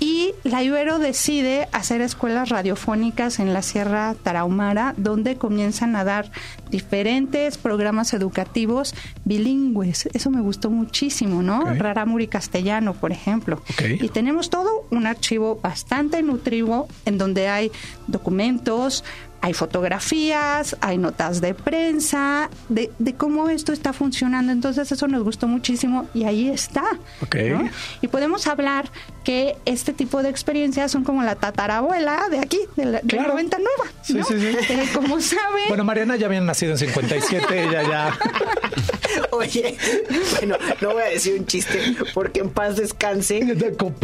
y 0.00 0.34
la 0.44 0.62
Ibero 0.62 0.98
decide 0.98 1.68
hacer 1.72 2.00
escuelas 2.00 2.48
radiofónicas 2.48 3.38
en 3.38 3.52
la 3.52 3.60
Sierra 3.60 4.14
Tarahumara, 4.22 4.94
donde 4.96 5.36
comienzan 5.36 5.94
a 5.94 6.04
dar 6.04 6.30
diferentes 6.70 7.58
programas 7.58 8.14
educativos 8.14 8.94
bilingües. 9.26 10.08
Eso 10.14 10.30
me 10.30 10.40
gustó 10.40 10.70
muchísimo, 10.70 11.42
¿no? 11.42 11.64
Raramuri 11.74 12.28
castellano, 12.28 12.94
por 12.94 13.12
ejemplo. 13.12 13.62
Y 14.00 14.08
tenemos 14.08 14.48
todo 14.48 14.86
un 14.90 15.06
archivo 15.06 15.60
bastante 15.62 16.22
nutrivo 16.22 16.88
en 17.04 17.18
donde 17.18 17.48
hay 17.48 17.70
documentos, 18.06 19.04
hay 19.42 19.54
fotografías, 19.54 20.76
hay 20.80 20.98
notas 20.98 21.40
de 21.40 21.54
prensa, 21.54 22.50
de, 22.68 22.90
de, 22.98 23.14
cómo 23.14 23.48
esto 23.48 23.72
está 23.72 23.92
funcionando. 23.92 24.52
Entonces 24.52 24.92
eso 24.92 25.08
nos 25.08 25.22
gustó 25.22 25.48
muchísimo 25.48 26.08
y 26.12 26.24
ahí 26.24 26.48
está. 26.48 26.84
Okay. 27.22 27.50
¿no? 27.50 27.68
Y 28.02 28.08
podemos 28.08 28.46
hablar 28.46 28.90
que 29.24 29.56
este 29.64 29.92
tipo 29.92 30.22
de 30.22 30.28
experiencias 30.28 30.90
son 30.92 31.04
como 31.04 31.22
la 31.22 31.36
tatarabuela 31.36 32.28
de 32.30 32.38
aquí, 32.38 32.60
de 32.76 32.84
la, 32.84 33.00
claro. 33.00 33.22
de 33.22 33.28
la 33.28 33.34
venta 33.34 33.58
nueva. 33.58 33.92
Sí, 34.02 34.14
¿no? 34.14 34.24
sí, 34.24 34.34
sí. 34.38 34.56
Eh, 34.70 34.88
como 34.94 35.20
saben. 35.20 35.68
Bueno, 35.68 35.84
Mariana 35.84 36.16
ya 36.16 36.26
había 36.26 36.40
nacido 36.40 36.72
en 36.72 36.78
57, 36.78 37.64
ella 37.64 37.82
ya. 37.82 38.18
Oye, 39.30 39.76
bueno, 40.38 40.56
no 40.80 40.92
voy 40.92 41.02
a 41.02 41.06
decir 41.06 41.38
un 41.38 41.46
chiste 41.46 41.96
porque 42.14 42.40
en 42.40 42.50
paz 42.50 42.76
descanse 42.76 43.40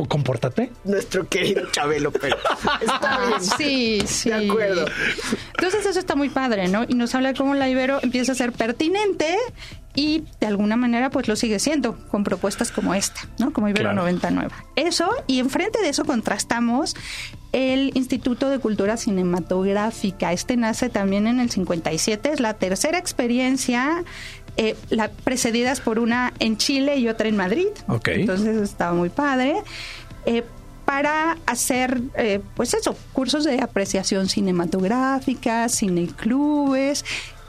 Compórtate. 0.08 0.72
nuestro 0.84 1.28
querido 1.28 1.62
Chabelo, 1.72 2.12
pero 2.12 2.36
está 2.80 3.26
bien. 3.26 3.40
Sí, 3.58 4.02
sí. 4.06 4.30
De 4.30 4.48
acuerdo. 4.50 4.86
Entonces 5.56 5.86
eso 5.86 5.98
está 5.98 6.14
muy 6.14 6.28
padre, 6.28 6.68
¿no? 6.68 6.84
Y 6.88 6.94
nos 6.94 7.14
habla 7.14 7.32
de 7.32 7.38
cómo 7.38 7.54
la 7.54 7.68
Ibero 7.68 7.98
empieza 8.02 8.32
a 8.32 8.34
ser 8.34 8.52
pertinente 8.52 9.36
y 9.94 10.24
de 10.40 10.46
alguna 10.46 10.76
manera 10.76 11.10
pues 11.10 11.26
lo 11.26 11.36
sigue 11.36 11.58
siendo 11.58 11.96
con 12.10 12.22
propuestas 12.24 12.70
como 12.70 12.94
esta, 12.94 13.20
¿no? 13.38 13.52
Como 13.52 13.68
Ibero 13.68 13.84
Claro. 13.90 14.02
99. 14.02 14.50
Eso, 14.76 15.08
y 15.26 15.38
enfrente 15.40 15.80
de 15.80 15.88
eso 15.88 16.04
contrastamos 16.04 16.94
el 17.52 17.92
Instituto 17.94 18.50
de 18.50 18.58
Cultura 18.58 18.96
Cinematográfica. 18.98 20.32
Este 20.32 20.56
nace 20.56 20.90
también 20.90 21.26
en 21.26 21.40
el 21.40 21.50
57, 21.50 22.30
es 22.32 22.40
la 22.40 22.54
tercera 22.54 22.98
experiencia, 22.98 24.04
eh, 24.56 24.76
la, 24.90 25.08
precedidas 25.08 25.80
por 25.80 25.98
una 25.98 26.32
en 26.38 26.56
Chile 26.56 26.96
y 26.96 27.08
otra 27.08 27.28
en 27.28 27.36
Madrid. 27.36 27.68
Ok. 27.88 28.08
Entonces 28.08 28.56
estaba 28.56 28.94
muy 28.94 29.10
padre. 29.10 29.56
Eh, 30.24 30.42
para 30.86 31.36
hacer, 31.46 32.00
eh, 32.16 32.40
pues 32.54 32.72
eso, 32.72 32.96
cursos 33.12 33.44
de 33.44 33.60
apreciación 33.60 34.28
cinematográfica, 34.28 35.68
cineclubes. 35.68 37.04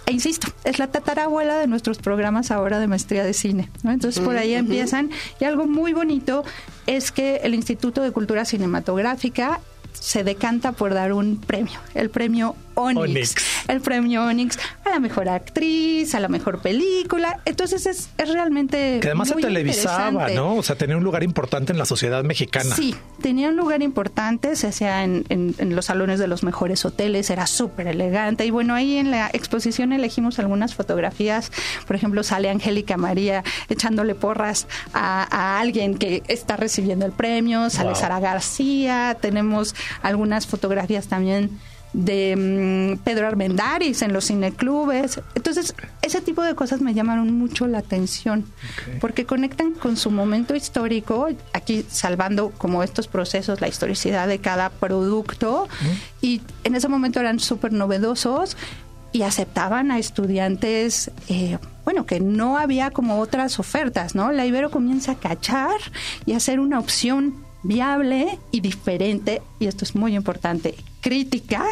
E 0.07 0.11
insisto, 0.11 0.47
es 0.63 0.79
la 0.79 0.87
tatarabuela 0.87 1.57
de 1.57 1.67
nuestros 1.67 1.99
programas 1.99 2.49
ahora 2.49 2.79
de 2.79 2.87
maestría 2.87 3.23
de 3.23 3.33
cine. 3.33 3.69
¿no? 3.83 3.91
Entonces 3.91 4.23
por 4.23 4.37
ahí 4.37 4.53
empiezan. 4.53 5.11
Y 5.39 5.45
algo 5.45 5.67
muy 5.67 5.93
bonito 5.93 6.43
es 6.87 7.11
que 7.11 7.37
el 7.43 7.53
Instituto 7.53 8.01
de 8.01 8.11
Cultura 8.11 8.43
Cinematográfica 8.43 9.59
se 9.93 10.23
decanta 10.23 10.71
por 10.71 10.93
dar 10.93 11.13
un 11.13 11.37
premio, 11.37 11.79
el 11.93 12.09
premio 12.09 12.55
Onyx, 12.77 12.99
Onyx. 13.01 13.35
el 13.67 13.81
premio 13.81 14.23
Onyx 14.25 14.57
a 14.85 14.89
la 14.91 14.99
mejor 14.99 15.27
actriz, 15.29 16.13
a 16.15 16.19
la 16.19 16.27
mejor 16.27 16.61
película. 16.61 17.39
Entonces 17.45 17.85
es, 17.85 18.09
es 18.17 18.29
realmente 18.31 18.99
Que 19.01 19.07
además 19.07 19.29
se 19.29 19.35
televisaba. 19.35 20.29
¿no? 20.29 20.55
O 20.55 20.63
sea, 20.63 20.75
tenía 20.77 20.95
un 20.97 21.03
lugar 21.03 21.23
importante 21.23 21.71
en 21.73 21.79
la 21.79 21.85
sociedad 21.85 22.23
mexicana. 22.23 22.75
Sí, 22.75 22.95
tenía 23.21 23.49
un 23.49 23.55
lugar 23.55 23.81
importante, 23.81 24.55
se 24.55 24.67
hacía 24.67 25.03
en, 25.03 25.25
en- 25.29 25.55
en 25.57 25.75
los 25.75 25.85
salones 25.85 26.19
de 26.19 26.27
los 26.27 26.43
mejores 26.43 26.85
hoteles, 26.85 27.29
era 27.29 27.47
súper 27.47 27.87
elegante. 27.87 28.45
Y 28.45 28.51
bueno, 28.51 28.75
ahí 28.75 28.97
en 28.97 29.11
la 29.11 29.29
exposición 29.33 29.91
elegimos 29.93 30.39
algunas 30.39 30.75
fotografías. 30.75 31.51
Por 31.87 31.95
ejemplo, 31.95 32.23
sale 32.23 32.49
Angélica 32.49 32.95
María 32.97 33.43
echándole 33.69 34.13
porras 34.15 34.67
a, 34.93 35.23
a 35.35 35.59
alguien 35.59 35.97
que 35.97 36.23
está 36.27 36.57
recibiendo 36.57 37.05
el 37.05 37.11
premio, 37.11 37.69
sale 37.69 37.89
Wow. 37.89 37.95
Sara 37.95 38.19
García, 38.19 39.17
tenemos 39.19 39.75
algunas 40.01 40.45
fotografías 40.47 41.07
también 41.07 41.59
de 41.93 42.95
mm, 42.97 43.03
Pedro 43.03 43.27
Armendáriz 43.27 44.01
en 44.01 44.13
los 44.13 44.27
cineclubes. 44.27 45.21
Entonces, 45.35 45.73
ese 46.01 46.21
tipo 46.21 46.41
de 46.43 46.55
cosas 46.55 46.81
me 46.81 46.93
llamaron 46.93 47.37
mucho 47.37 47.67
la 47.67 47.79
atención, 47.79 48.45
porque 48.99 49.25
conectan 49.25 49.73
con 49.73 49.97
su 49.97 50.11
momento 50.11 50.55
histórico, 50.55 51.27
aquí 51.53 51.85
salvando 51.89 52.51
como 52.51 52.83
estos 52.83 53.07
procesos, 53.07 53.61
la 53.61 53.67
historicidad 53.67 54.27
de 54.27 54.39
cada 54.39 54.69
producto, 54.69 55.67
y 56.21 56.41
en 56.63 56.75
ese 56.75 56.87
momento 56.87 57.19
eran 57.19 57.39
súper 57.39 57.73
novedosos 57.73 58.57
y 59.11 59.23
aceptaban 59.23 59.91
a 59.91 59.99
estudiantes, 59.99 61.11
eh, 61.29 61.57
bueno, 61.85 62.05
que 62.05 62.19
no 62.19 62.57
había 62.57 62.91
como 62.91 63.19
otras 63.19 63.59
ofertas, 63.59 64.15
¿no? 64.15 64.31
La 64.31 64.45
Ibero 64.45 64.69
comienza 64.69 65.13
a 65.13 65.15
cachar 65.15 65.79
y 66.25 66.33
a 66.33 66.39
ser 66.39 66.59
una 66.59 66.79
opción 66.79 67.47
viable 67.63 68.37
y 68.51 68.61
diferente, 68.61 69.41
y 69.59 69.67
esto 69.67 69.83
es 69.83 69.95
muy 69.95 70.15
importante, 70.15 70.75
crítica 71.07 71.63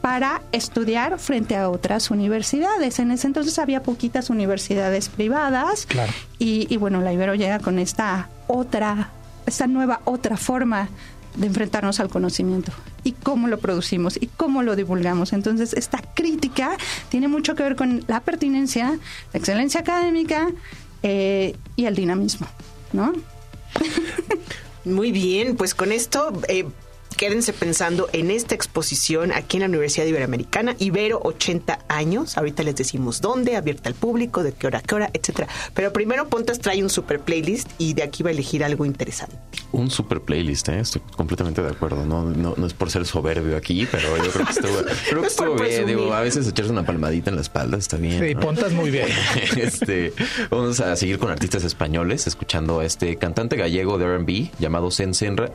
para 0.00 0.42
estudiar 0.52 1.18
frente 1.20 1.56
a 1.56 1.70
otras 1.70 2.10
universidades. 2.10 2.98
En 2.98 3.12
ese 3.12 3.28
entonces 3.28 3.58
había 3.60 3.82
poquitas 3.84 4.30
universidades 4.30 5.08
privadas 5.08 5.86
Claro. 5.86 6.12
y, 6.40 6.66
y 6.68 6.76
bueno, 6.76 7.00
la 7.00 7.12
Ibero 7.12 7.34
llega 7.36 7.60
con 7.60 7.78
esta 7.78 8.28
otra, 8.48 9.10
esta 9.46 9.66
nueva 9.68 10.00
otra 10.04 10.36
forma 10.36 10.88
de 11.36 11.46
enfrentarnos 11.46 12.00
al 12.00 12.08
conocimiento 12.08 12.72
y 13.04 13.12
cómo 13.12 13.46
lo 13.48 13.58
producimos 13.58 14.16
y 14.20 14.26
cómo 14.26 14.62
lo 14.62 14.76
divulgamos. 14.76 15.32
Entonces, 15.32 15.72
esta 15.72 15.98
crítica 16.14 16.76
tiene 17.10 17.28
mucho 17.28 17.54
que 17.54 17.62
ver 17.62 17.76
con 17.76 18.04
la 18.08 18.20
pertinencia, 18.20 18.98
la 19.32 19.38
excelencia 19.38 19.80
académica 19.80 20.48
eh, 21.02 21.54
y 21.76 21.86
el 21.86 21.94
dinamismo, 21.94 22.46
¿no? 22.92 23.12
Muy 24.84 25.12
bien, 25.12 25.56
pues 25.56 25.74
con 25.74 25.92
esto 25.92 26.32
eh, 26.48 26.66
quédense 27.14 27.52
pensando 27.52 28.08
en 28.12 28.30
esta 28.30 28.54
exposición 28.54 29.32
aquí 29.32 29.56
en 29.56 29.62
la 29.62 29.68
Universidad 29.68 30.06
Iberoamericana, 30.06 30.76
Ibero 30.78 31.20
80 31.22 31.80
años. 31.88 32.36
Ahorita 32.36 32.62
les 32.62 32.76
decimos 32.76 33.20
dónde, 33.20 33.56
abierta 33.56 33.88
al 33.88 33.94
público, 33.94 34.42
de 34.42 34.52
qué 34.52 34.66
hora 34.66 34.78
a 34.78 34.82
qué 34.82 34.94
hora, 34.94 35.10
etcétera. 35.12 35.48
Pero 35.74 35.92
primero 35.92 36.28
Pontas 36.28 36.58
trae 36.58 36.82
un 36.82 36.90
super 36.90 37.20
playlist 37.20 37.70
y 37.78 37.94
de 37.94 38.02
aquí 38.02 38.22
va 38.22 38.30
a 38.30 38.32
elegir 38.32 38.64
algo 38.64 38.84
interesante. 38.84 39.36
Un 39.72 39.90
super 39.90 40.20
playlist, 40.20 40.68
¿eh? 40.68 40.80
estoy 40.80 41.02
completamente 41.16 41.62
de 41.62 41.68
acuerdo. 41.68 42.04
No, 42.06 42.24
no, 42.24 42.54
no 42.56 42.66
es 42.66 42.74
por 42.74 42.90
ser 42.90 43.06
soberbio 43.06 43.56
aquí, 43.56 43.86
pero 43.90 44.16
yo 44.16 44.30
creo 44.30 44.46
que 44.46 44.52
estuvo, 44.52 44.76
creo 45.08 45.20
que 45.22 45.28
estuvo 45.28 45.54
bien. 45.56 45.86
Digo, 45.86 46.12
a 46.12 46.20
veces 46.20 46.46
echarse 46.46 46.70
una 46.70 46.84
palmadita 46.84 47.30
en 47.30 47.36
la 47.36 47.42
espalda 47.42 47.76
está 47.76 47.96
bien. 47.96 48.20
Sí, 48.20 48.34
¿no? 48.34 48.40
pontas 48.40 48.72
muy 48.72 48.90
bien. 48.90 49.08
este, 49.56 50.12
vamos 50.50 50.80
a 50.80 50.94
seguir 50.96 51.18
con 51.18 51.30
artistas 51.30 51.64
españoles, 51.64 52.26
escuchando 52.26 52.80
a 52.80 52.84
este 52.84 53.16
cantante 53.16 53.56
gallego 53.56 53.98
de 53.98 54.04
R&B 54.04 54.50
llamado 54.58 54.90
Zen 54.90 55.14
Senra. 55.14 55.50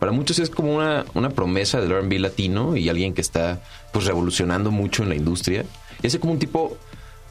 Para 0.00 0.10
muchos 0.10 0.40
es 0.40 0.50
como 0.50 0.74
una, 0.74 1.04
una 1.14 1.30
promesa 1.30 1.80
del 1.80 1.92
R&B 1.92 2.18
latino 2.18 2.76
y 2.76 2.88
alguien 2.88 3.14
que 3.14 3.20
está 3.20 3.62
pues 3.92 4.06
revolucionando 4.06 4.72
mucho 4.72 5.04
en 5.04 5.10
la 5.10 5.14
industria. 5.14 5.64
Y 6.02 6.08
hace 6.08 6.18
como 6.18 6.32
un 6.32 6.40
tipo 6.40 6.76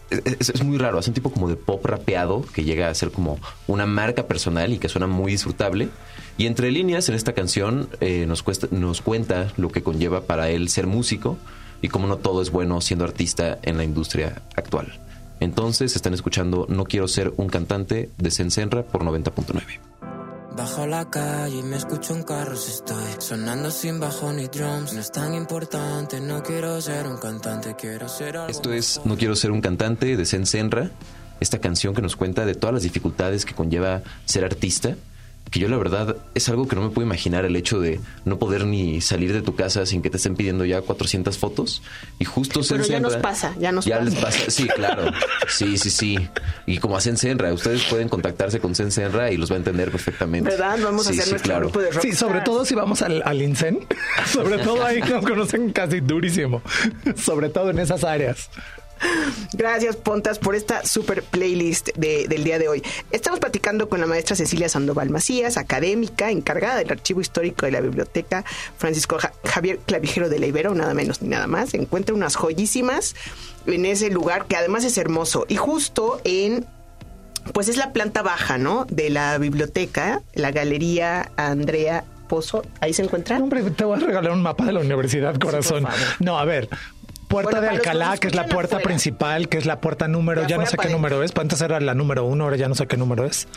es, 0.10 0.64
muy 0.64 0.78
raro, 0.78 0.98
hace 0.98 1.10
un 1.10 1.14
tipo 1.14 1.32
como 1.32 1.48
de 1.48 1.56
pop 1.56 1.86
rapeado 1.86 2.44
que 2.54 2.64
llega 2.64 2.90
a 2.90 2.94
ser 2.94 3.12
como 3.12 3.40
una 3.68 3.86
marca 3.86 4.28
personal 4.28 4.74
y 4.74 4.80
que 4.80 4.90
suena 4.90 5.08
muy 5.08 5.32
disfrutable. 5.32 5.90
Y 6.38 6.46
entre 6.46 6.72
líneas 6.72 7.10
en 7.10 7.16
esta 7.16 7.34
canción 7.34 7.90
eh, 8.00 8.26
nos, 8.28 8.44
cuesta, 8.44 8.68
nos 8.72 9.02
cuenta 9.02 9.52
lo 9.58 9.70
que 9.70 9.84
conlleva 9.84 10.22
para 10.22 10.50
él 10.50 10.70
ser 10.70 10.88
músico 10.88 11.38
y 11.82 11.90
cómo 11.90 12.08
no 12.08 12.18
todo 12.18 12.42
es 12.42 12.52
bueno 12.52 12.82
siendo 12.82 13.06
artista 13.06 13.60
en 13.62 13.78
la 13.78 13.84
industria 13.84 14.42
actual. 14.56 15.00
Entonces 15.40 15.96
están 15.96 16.14
escuchando 16.14 16.66
No 16.70 16.84
quiero 16.84 17.08
ser 17.08 17.34
un 17.38 17.48
cantante 17.48 18.10
de 18.18 18.32
Sensenra 18.32 18.84
por 18.84 19.04
90.9. 19.04 19.89
Bajo 20.60 20.86
la 20.88 21.10
calle 21.10 21.60
y 21.60 21.64
me 21.64 21.78
escucho 21.78 22.14
en 22.14 22.24
carros 22.24 22.68
estoy 22.68 23.06
sonando 23.20 23.72
sin 23.72 23.98
bajo 23.98 24.34
ni 24.34 24.48
drums. 24.48 24.92
No 24.92 25.00
es 25.00 25.10
tan 25.10 25.34
importante, 25.34 26.20
no 26.20 26.44
quiero 26.44 26.82
ser 26.82 27.08
un 27.08 27.16
cantante, 27.16 27.78
quiero 27.78 28.10
ser 28.10 28.36
algo. 28.36 28.50
Esto 28.50 28.74
es 28.74 29.00
No 29.06 29.16
quiero 29.16 29.38
ser 29.38 29.52
un 29.52 29.62
cantante 29.62 30.18
de 30.18 30.26
Zen 30.26 30.46
Senra, 30.46 30.92
esta 31.40 31.60
canción 31.60 31.96
que 31.96 32.02
nos 32.02 32.18
cuenta 32.18 32.46
de 32.46 32.56
todas 32.56 32.74
las 32.74 32.84
dificultades 32.84 33.46
que 33.46 33.56
conlleva 33.56 34.02
ser 34.26 34.44
artista, 34.44 34.98
que 35.52 35.60
yo 35.60 35.68
la 35.68 35.78
verdad 35.78 36.16
es 36.36 36.48
algo 36.48 36.68
que 36.68 36.76
no 36.76 36.84
me 36.84 36.90
puedo 36.90 37.08
imaginar 37.08 37.44
el 37.44 37.56
hecho 37.56 37.80
de 37.80 38.00
no 38.24 38.38
poder 38.38 38.66
ni 38.66 39.02
salir 39.02 39.34
de 39.34 39.42
tu 39.42 39.56
casa 39.56 39.84
sin 39.88 40.04
que 40.04 40.12
te 40.12 40.18
estén 40.18 40.36
pidiendo 40.36 40.64
ya 40.64 40.82
400 40.82 41.40
fotos 41.40 41.82
y 42.20 42.26
justo 42.26 42.62
Pero 42.70 42.84
ya 42.86 43.00
nos 43.00 43.16
pasa, 43.18 43.56
ya 43.60 43.72
nos 43.72 43.88
pasa. 43.90 44.02
les 44.04 44.14
pasa, 44.16 44.52
sí, 44.52 44.68
claro, 44.68 45.12
sí, 45.48 45.80
sí, 45.80 45.90
sí, 45.90 46.30
y 46.68 46.78
como 46.78 46.98
a 46.98 47.02
Zen 47.02 47.18
Senra, 47.18 47.52
ustedes 47.52 47.84
pueden 47.86 48.10
contactarse 48.10 48.60
con 48.60 48.76
Senra 48.76 49.32
y 49.32 49.38
los 49.38 49.50
va 49.50 49.56
a 49.56 49.58
entender 49.58 49.90
perfectamente. 49.90 50.52
¿Verdad? 50.52 50.78
Vamos 50.84 51.08
a 51.08 51.14
Sí, 51.14 51.16
hacer 51.16 51.26
sí, 51.26 51.32
nuestro 51.32 51.50
claro. 51.52 51.66
grupo 51.66 51.80
de 51.80 51.92
rock. 51.92 52.02
Sí, 52.04 52.12
sobre 52.14 52.42
todo 52.42 52.64
si 52.64 52.76
vamos 52.76 53.02
al, 53.02 53.24
al 53.26 53.42
INSEN. 53.42 53.80
Sobre 54.32 54.60
todo 54.60 54.86
ahí 54.86 55.00
nos 55.02 55.26
conocen 55.26 55.72
casi 55.72 56.00
durísimo. 56.02 56.62
Sobre 57.18 57.50
todo 57.50 57.72
en 57.72 57.80
esas 57.80 58.04
áreas. 58.04 58.52
Gracias, 59.54 59.96
Pontas, 59.96 60.40
por 60.40 60.56
esta 60.56 60.86
super 60.86 61.24
playlist 61.24 61.90
de- 61.96 62.28
del 62.28 62.44
día 62.44 62.60
de 62.60 62.68
hoy. 62.68 62.84
Estamos 63.12 63.40
platicando 63.40 63.90
con 63.90 64.00
la 64.00 64.06
maestra 64.08 64.36
Cecilia 64.36 64.70
Sandoval 64.70 65.10
Macías, 65.10 65.58
académica, 65.58 66.32
encargada 66.32 66.78
del 66.78 66.92
archivo 66.92 67.22
histórico 67.22 67.66
de 67.66 67.72
la 67.72 67.82
biblioteca 67.82 68.44
Francisco 68.78 69.18
Ja- 69.20 69.34
Javier 69.46 69.80
Clavijero 69.86 70.30
de 70.30 70.40
la 70.40 70.48
Ibero, 70.48 70.74
nada 70.76 70.94
menos 70.94 71.22
ni 71.22 71.30
nada 71.30 71.48
más. 71.48 71.74
Encuentra 71.74 72.14
unas 72.16 72.36
joyísimas 72.36 73.16
en 73.66 73.86
ese 73.86 74.10
lugar 74.10 74.46
que 74.46 74.56
además 74.56 74.84
es 74.84 74.98
hermoso. 74.98 75.46
Y 75.50 75.56
justo 75.56 76.22
en 76.24 76.66
pues 77.54 77.68
es 77.70 77.78
la 77.78 77.94
planta 77.94 78.22
baja, 78.22 78.58
¿no? 78.58 78.86
De 78.92 79.10
la 79.10 79.38
biblioteca, 79.38 80.22
la 80.36 80.52
galería 80.52 81.32
Andrea 81.38 82.04
Pozo. 82.28 82.64
Ahí 82.80 82.94
se 82.94 83.02
encuentra. 83.02 83.38
Hombre, 83.38 83.64
te 83.72 83.86
voy 83.86 83.98
a 84.00 84.06
regalar 84.06 84.34
un 84.34 84.42
mapa 84.44 84.66
de 84.66 84.74
la 84.74 84.82
universidad, 84.82 85.36
corazón. 85.40 85.88
no, 86.20 86.38
a 86.38 86.46
ver. 86.46 86.70
Puerta 87.30 87.52
Bueno, 87.60 87.62
de 87.62 87.70
que 87.70 87.90
Alcalá, 87.90 88.18
que 88.18 88.28
es 88.28 88.34
la 88.36 88.48
puerta 88.48 88.78
afuera. 88.78 88.84
principal, 88.86 89.48
que 89.50 89.60
es 89.60 89.68
la 89.68 89.80
puerta 89.80 90.08
número, 90.08 90.48
ya 90.48 90.58
no 90.58 90.66
sé 90.66 90.78
qué 90.78 90.90
número 90.90 91.22
es. 91.24 91.32
Pues 91.32 91.44
Antes 91.44 91.62
era 91.62 91.80
la 91.80 91.94
número 91.94 92.26
uno, 92.26 92.46
ahora 92.46 92.58
ya 92.58 92.68
no 92.68 92.74
sé 92.74 92.88
qué 92.88 92.98
número 92.98 93.26
es. 93.26 93.48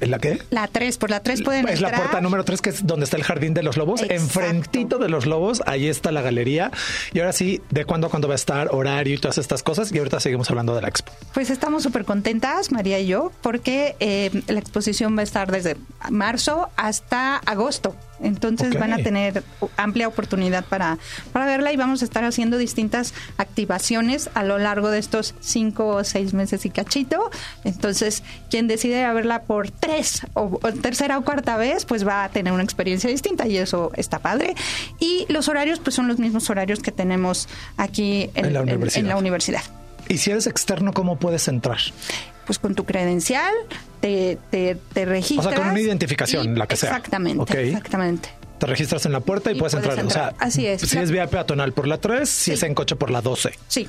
¿En 0.00 0.10
la 0.10 0.18
qué? 0.18 0.40
La 0.50 0.68
3, 0.68 0.98
por 0.98 1.10
la 1.10 1.20
3 1.20 1.42
pueden 1.42 1.68
Es 1.68 1.80
la 1.80 1.92
puerta 1.92 2.20
número 2.20 2.44
3, 2.44 2.60
que 2.60 2.70
es 2.70 2.86
donde 2.86 3.04
está 3.04 3.16
el 3.16 3.24
jardín 3.24 3.54
de 3.54 3.62
los 3.62 3.76
lobos. 3.76 4.02
Exacto. 4.02 4.22
Enfrentito 4.22 4.98
de 4.98 5.08
los 5.08 5.26
lobos, 5.26 5.62
ahí 5.66 5.88
está 5.88 6.12
la 6.12 6.22
galería. 6.22 6.70
Y 7.12 7.20
ahora 7.20 7.32
sí, 7.32 7.60
de 7.70 7.84
cuándo 7.84 8.06
a 8.06 8.10
cuándo 8.10 8.28
va 8.28 8.34
a 8.34 8.36
estar, 8.36 8.68
horario 8.72 9.14
y 9.14 9.18
todas 9.18 9.38
estas 9.38 9.62
cosas. 9.62 9.92
Y 9.92 9.98
ahorita 9.98 10.20
seguimos 10.20 10.50
hablando 10.50 10.74
de 10.74 10.82
la 10.82 10.88
expo. 10.88 11.12
Pues 11.34 11.50
estamos 11.50 11.82
súper 11.82 12.04
contentas, 12.04 12.72
María 12.72 12.98
y 12.98 13.06
yo, 13.06 13.32
porque 13.42 13.96
eh, 14.00 14.42
la 14.46 14.58
exposición 14.58 15.16
va 15.16 15.20
a 15.20 15.24
estar 15.24 15.50
desde 15.50 15.76
marzo 16.10 16.70
hasta 16.76 17.36
agosto. 17.36 17.94
Entonces 18.22 18.78
van 18.78 18.92
a 18.92 18.98
tener 18.98 19.42
amplia 19.76 20.06
oportunidad 20.06 20.64
para, 20.64 20.98
para 21.32 21.44
verla 21.44 21.72
y 21.72 21.76
vamos 21.76 22.02
a 22.02 22.04
estar 22.04 22.24
haciendo 22.24 22.56
distintas 22.56 23.14
activaciones 23.36 24.30
a 24.34 24.44
lo 24.44 24.58
largo 24.58 24.90
de 24.90 24.98
estos 24.98 25.34
cinco 25.40 25.88
o 25.88 26.04
seis 26.04 26.32
meses 26.32 26.64
y 26.64 26.70
cachito. 26.70 27.30
Entonces, 27.64 28.22
quien 28.48 28.68
decide 28.68 29.12
verla 29.12 29.42
por 29.42 29.70
tres 29.82 30.22
o, 30.34 30.60
o 30.62 30.72
tercera 30.72 31.18
o 31.18 31.22
cuarta 31.24 31.56
vez, 31.56 31.84
pues 31.84 32.06
va 32.06 32.22
a 32.24 32.28
tener 32.28 32.52
una 32.52 32.62
experiencia 32.62 33.10
distinta 33.10 33.48
y 33.48 33.56
eso 33.58 33.90
está 33.96 34.20
padre. 34.20 34.54
Y 35.00 35.26
los 35.28 35.48
horarios, 35.48 35.80
pues 35.80 35.96
son 35.96 36.06
los 36.06 36.18
mismos 36.20 36.48
horarios 36.50 36.78
que 36.80 36.92
tenemos 36.92 37.48
aquí 37.76 38.30
en, 38.34 38.44
En 38.46 38.52
la 38.52 38.60
en- 38.60 38.68
en 38.68 38.74
universidad. 38.76 39.08
la 39.08 39.16
universidad 39.16 39.62
Y 40.08 40.18
si 40.18 40.30
eres 40.30 40.46
externo, 40.46 40.92
¿cómo 40.92 41.16
puedes 41.18 41.48
entrar? 41.48 41.78
pues 42.46 42.58
con 42.58 42.74
tu 42.74 42.84
credencial 42.84 43.52
te, 44.00 44.36
te, 44.50 44.76
te 44.92 45.04
registras. 45.04 45.46
O 45.46 45.50
sea, 45.50 45.58
con 45.58 45.68
una 45.68 45.80
identificación, 45.80 46.54
y- 46.54 46.58
la 46.58 46.66
que 46.66 46.74
sea. 46.76 46.90
Exactamente, 46.90 47.40
Ok. 47.42 47.54
exactamente. 47.54 48.30
Te 48.58 48.66
registras 48.66 49.06
en 49.06 49.12
la 49.12 49.20
puerta 49.20 49.50
y, 49.52 49.56
Y 49.56 49.58
puedes, 49.60 49.74
puedes 49.74 49.88
entrar. 49.90 50.04
entrar. 50.04 50.32
O 50.34 50.36
sea, 50.38 50.46
Así 50.46 50.66
es. 50.66 50.80
Si 50.82 50.98
es 50.98 51.10
vía 51.12 51.26
peatonal 51.28 51.72
por 51.72 51.86
la 51.88 51.98
3, 51.98 52.28
si 52.28 52.44
Sí. 52.46 52.52
es 52.52 52.62
en 52.64 52.74
coche 52.74 52.96
por 52.96 53.10
la 53.10 53.20
12. 53.20 53.52
Sí. 53.68 53.88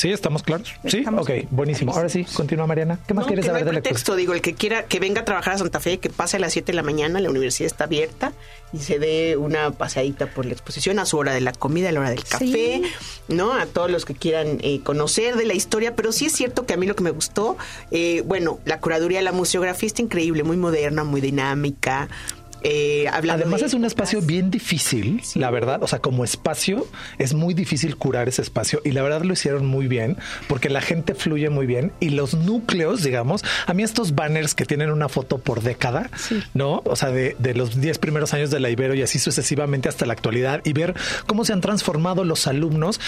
¿Sí? 0.00 0.10
¿Estamos 0.10 0.42
claros? 0.42 0.72
Sí. 0.86 1.00
Estamos 1.00 1.28
Ok, 1.28 1.46
buenísimo. 1.50 1.92
Ahora 1.92 2.08
sí, 2.08 2.24
continúa 2.24 2.66
Mariana. 2.66 2.98
¿Qué 3.06 3.12
más 3.12 3.24
No, 3.24 3.26
quieres 3.26 3.44
que 3.44 3.48
no 3.50 3.52
saber 3.52 3.68
hay 3.68 3.70
de 3.70 3.72
la 3.74 3.82
pretexto, 3.82 4.16
digo, 4.16 4.32
el 4.32 4.40
que 4.40 4.54
quiera 4.54 4.84
que 4.84 4.98
venga 4.98 5.20
a 5.20 5.24
trabajar 5.26 5.52
a 5.52 5.58
Santa 5.58 5.78
Fe, 5.78 5.98
que 5.98 6.08
pase 6.08 6.38
a 6.38 6.40
las 6.40 6.54
7 6.54 6.72
de 6.72 6.76
la 6.76 6.82
mañana, 6.82 7.20
la 7.20 7.28
universidad 7.28 7.66
está 7.66 7.84
abierta 7.84 8.32
y 8.72 8.78
se 8.78 8.98
dé 8.98 9.36
una 9.36 9.72
paseadita 9.72 10.26
por 10.28 10.46
la 10.46 10.52
exposición 10.52 10.98
a 11.00 11.04
su 11.04 11.18
hora 11.18 11.34
de 11.34 11.42
la 11.42 11.52
comida, 11.52 11.90
a 11.90 11.92
la 11.92 12.00
hora 12.00 12.08
del 12.08 12.24
café, 12.24 12.80
¿no? 13.28 13.52
A 13.52 13.66
todos 13.66 13.90
los 13.90 14.06
que 14.06 14.14
quieran 14.14 14.56
eh, 14.62 14.80
conocer 14.82 15.36
de 15.36 15.44
la 15.44 15.52
historia, 15.52 15.94
pero 15.94 16.12
sí 16.12 16.24
es 16.24 16.32
cierto 16.32 16.64
que 16.64 16.72
a 16.72 16.76
mí 16.78 16.86
lo 16.86 16.96
que 16.96 17.02
me 17.02 17.10
gustó, 17.10 17.58
eh, 17.90 18.22
bueno, 18.24 18.58
la 18.64 18.80
curaduría, 18.80 19.20
la 19.20 19.32
museografía 19.32 19.86
está 19.86 20.00
increíble, 20.00 20.44
muy 20.44 20.56
moderna, 20.56 21.04
muy 21.04 21.20
dinámica. 21.20 22.08
Eh, 22.62 23.06
hablando 23.12 23.42
Además 23.44 23.60
de 23.60 23.66
es 23.68 23.74
un 23.74 23.84
espacio 23.84 24.20
bien 24.20 24.50
difícil, 24.50 25.22
la 25.34 25.50
verdad. 25.50 25.82
O 25.82 25.86
sea, 25.86 26.00
como 26.00 26.24
espacio 26.24 26.86
es 27.18 27.34
muy 27.34 27.54
difícil 27.54 27.96
curar 27.96 28.28
ese 28.28 28.42
espacio 28.42 28.80
y 28.84 28.90
la 28.90 29.02
verdad 29.02 29.22
lo 29.22 29.32
hicieron 29.32 29.66
muy 29.66 29.86
bien 29.86 30.16
porque 30.48 30.68
la 30.68 30.80
gente 30.80 31.14
fluye 31.14 31.48
muy 31.50 31.66
bien 31.66 31.92
y 32.00 32.10
los 32.10 32.34
núcleos, 32.34 33.02
digamos, 33.02 33.44
a 33.66 33.72
mí 33.74 33.82
estos 33.82 34.14
banners 34.14 34.54
que 34.54 34.64
tienen 34.66 34.90
una 34.90 35.08
foto 35.08 35.38
por 35.38 35.62
década, 35.62 36.10
¿no? 36.54 36.82
O 36.84 36.96
sea, 36.96 37.10
de, 37.10 37.36
de 37.38 37.54
los 37.54 37.80
10 37.80 37.98
primeros 37.98 38.34
años 38.34 38.50
de 38.50 38.60
la 38.60 38.68
Ibero 38.70 38.94
y 38.94 39.02
así 39.02 39.18
sucesivamente 39.18 39.88
hasta 39.88 40.04
la 40.06 40.12
actualidad 40.12 40.60
y 40.64 40.72
ver 40.72 40.94
cómo 41.26 41.44
se 41.44 41.52
han 41.52 41.60
transformado 41.60 42.24
los 42.24 42.46
alumnos, 42.46 43.00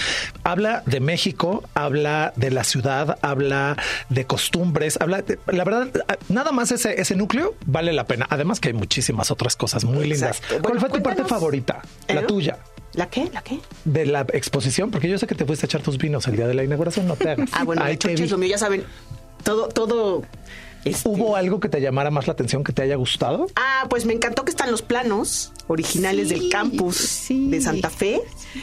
habla 0.43 0.83
de 0.85 0.99
México, 0.99 1.63
habla 1.73 2.33
de 2.35 2.49
la 2.51 2.63
ciudad, 2.63 3.17
habla 3.21 3.77
de 4.09 4.25
costumbres, 4.25 4.97
habla, 5.01 5.21
de- 5.21 5.37
la 5.47 5.63
verdad, 5.63 5.89
nada 6.29 6.51
más 6.51 6.71
ese, 6.71 6.99
ese 6.99 7.15
núcleo 7.15 7.55
vale 7.65 7.93
la 7.93 8.05
pena. 8.05 8.25
Además 8.29 8.59
que 8.59 8.69
hay 8.69 8.73
muchísimas 8.73 9.29
otras 9.31 9.42
cosas 9.55 9.83
muy 9.85 10.07
lindas. 10.07 10.41
¿Cuál 10.61 10.79
fue 10.79 10.89
tu 10.89 11.01
parte 11.03 11.23
favorita? 11.25 11.81
La 12.07 12.21
¿Eh? 12.21 12.25
tuya. 12.25 12.57
¿La 12.93 13.09
qué? 13.09 13.29
¿La 13.33 13.41
qué? 13.41 13.59
De 13.85 14.05
la 14.05 14.21
exposición, 14.33 14.91
porque 14.91 15.09
yo 15.09 15.17
sé 15.17 15.25
que 15.27 15.35
te 15.35 15.45
fuiste 15.45 15.65
a 15.65 15.67
echar 15.67 15.81
tus 15.81 15.97
vinos 15.97 16.27
el 16.27 16.35
día 16.35 16.47
de 16.47 16.53
la 16.53 16.63
inauguración, 16.63 17.07
no 17.07 17.15
te 17.15 17.29
hagas. 17.31 17.49
Ah, 17.53 17.63
bueno, 17.63 17.83
Ahí 17.83 17.97
te 17.97 18.13
vi. 18.15 18.27
lo 18.27 18.37
mío, 18.37 18.49
ya 18.49 18.57
saben, 18.59 18.83
todo, 19.43 19.67
todo... 19.69 20.21
este, 20.85 21.09
¿Hubo 21.09 21.35
algo 21.35 21.59
que 21.59 21.69
te 21.69 21.81
llamara 21.81 22.11
más 22.11 22.27
la 22.27 22.33
atención, 22.33 22.63
que 22.63 22.71
te 22.71 22.83
haya 22.83 22.95
gustado? 22.95 23.47
Ah, 23.55 23.87
pues 23.89 24.05
me 24.05 24.13
encantó 24.13 24.45
que 24.45 24.51
están 24.51 24.69
los 24.69 24.83
planos 24.83 25.51
originales 25.67 26.29
Sí, 26.29 26.35
del 26.35 26.49
campus 26.49 26.95
sí. 26.97 27.49
de 27.49 27.61
Santa 27.61 27.89
Fe. 27.89 28.21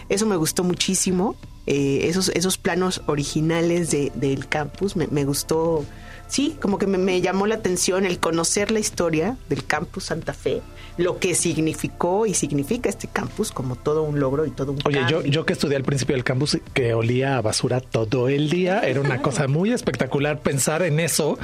Eso 0.08 0.26
me 0.26 0.36
gustó 0.36 0.62
muchísimo. 0.62 1.34
Eh, 1.66 2.02
esos, 2.08 2.28
esos 2.30 2.56
planos 2.56 3.02
originales 3.06 3.90
de- 3.90 4.12
del 4.14 4.46
campus 4.48 4.94
me, 4.96 5.08
me 5.08 5.24
gustó. 5.24 5.84
Sí, 6.30 6.56
como 6.62 6.78
que 6.78 6.86
me, 6.86 6.96
me 6.96 7.20
llamó 7.20 7.48
la 7.48 7.56
atención 7.56 8.06
el 8.06 8.20
conocer 8.20 8.70
la 8.70 8.78
historia 8.78 9.36
del 9.48 9.64
campus 9.66 10.04
Santa 10.04 10.32
Fe, 10.32 10.62
lo 10.96 11.18
que 11.18 11.34
significó 11.34 12.24
y 12.24 12.34
significa 12.34 12.88
este 12.88 13.08
campus 13.08 13.50
como 13.50 13.74
todo 13.74 14.04
un 14.04 14.20
logro 14.20 14.46
y 14.46 14.50
todo 14.52 14.70
un 14.70 14.78
Oye, 14.84 15.00
yo, 15.08 15.16
cambio. 15.16 15.32
yo 15.32 15.44
que 15.44 15.54
estudié 15.54 15.76
al 15.76 15.82
principio 15.82 16.14
del 16.14 16.22
campus 16.22 16.58
que 16.72 16.94
olía 16.94 17.36
a 17.36 17.40
basura 17.40 17.80
todo 17.80 18.28
el 18.28 18.48
día, 18.48 18.78
era 18.80 19.00
una 19.00 19.20
cosa 19.22 19.48
muy 19.48 19.72
espectacular 19.72 20.38
pensar 20.40 20.82
en 20.82 21.00
eso, 21.00 21.36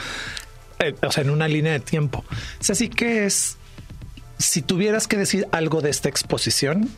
eh, 0.78 0.94
o 1.02 1.10
sea, 1.10 1.24
en 1.24 1.30
una 1.30 1.48
línea 1.48 1.72
de 1.72 1.80
tiempo. 1.80 2.24
Así 2.60 2.88
que 2.88 3.26
es, 3.26 3.56
si 4.38 4.62
tuvieras 4.62 5.08
que 5.08 5.16
decir 5.16 5.48
algo 5.50 5.80
de 5.80 5.90
esta 5.90 6.08
exposición, 6.08 6.88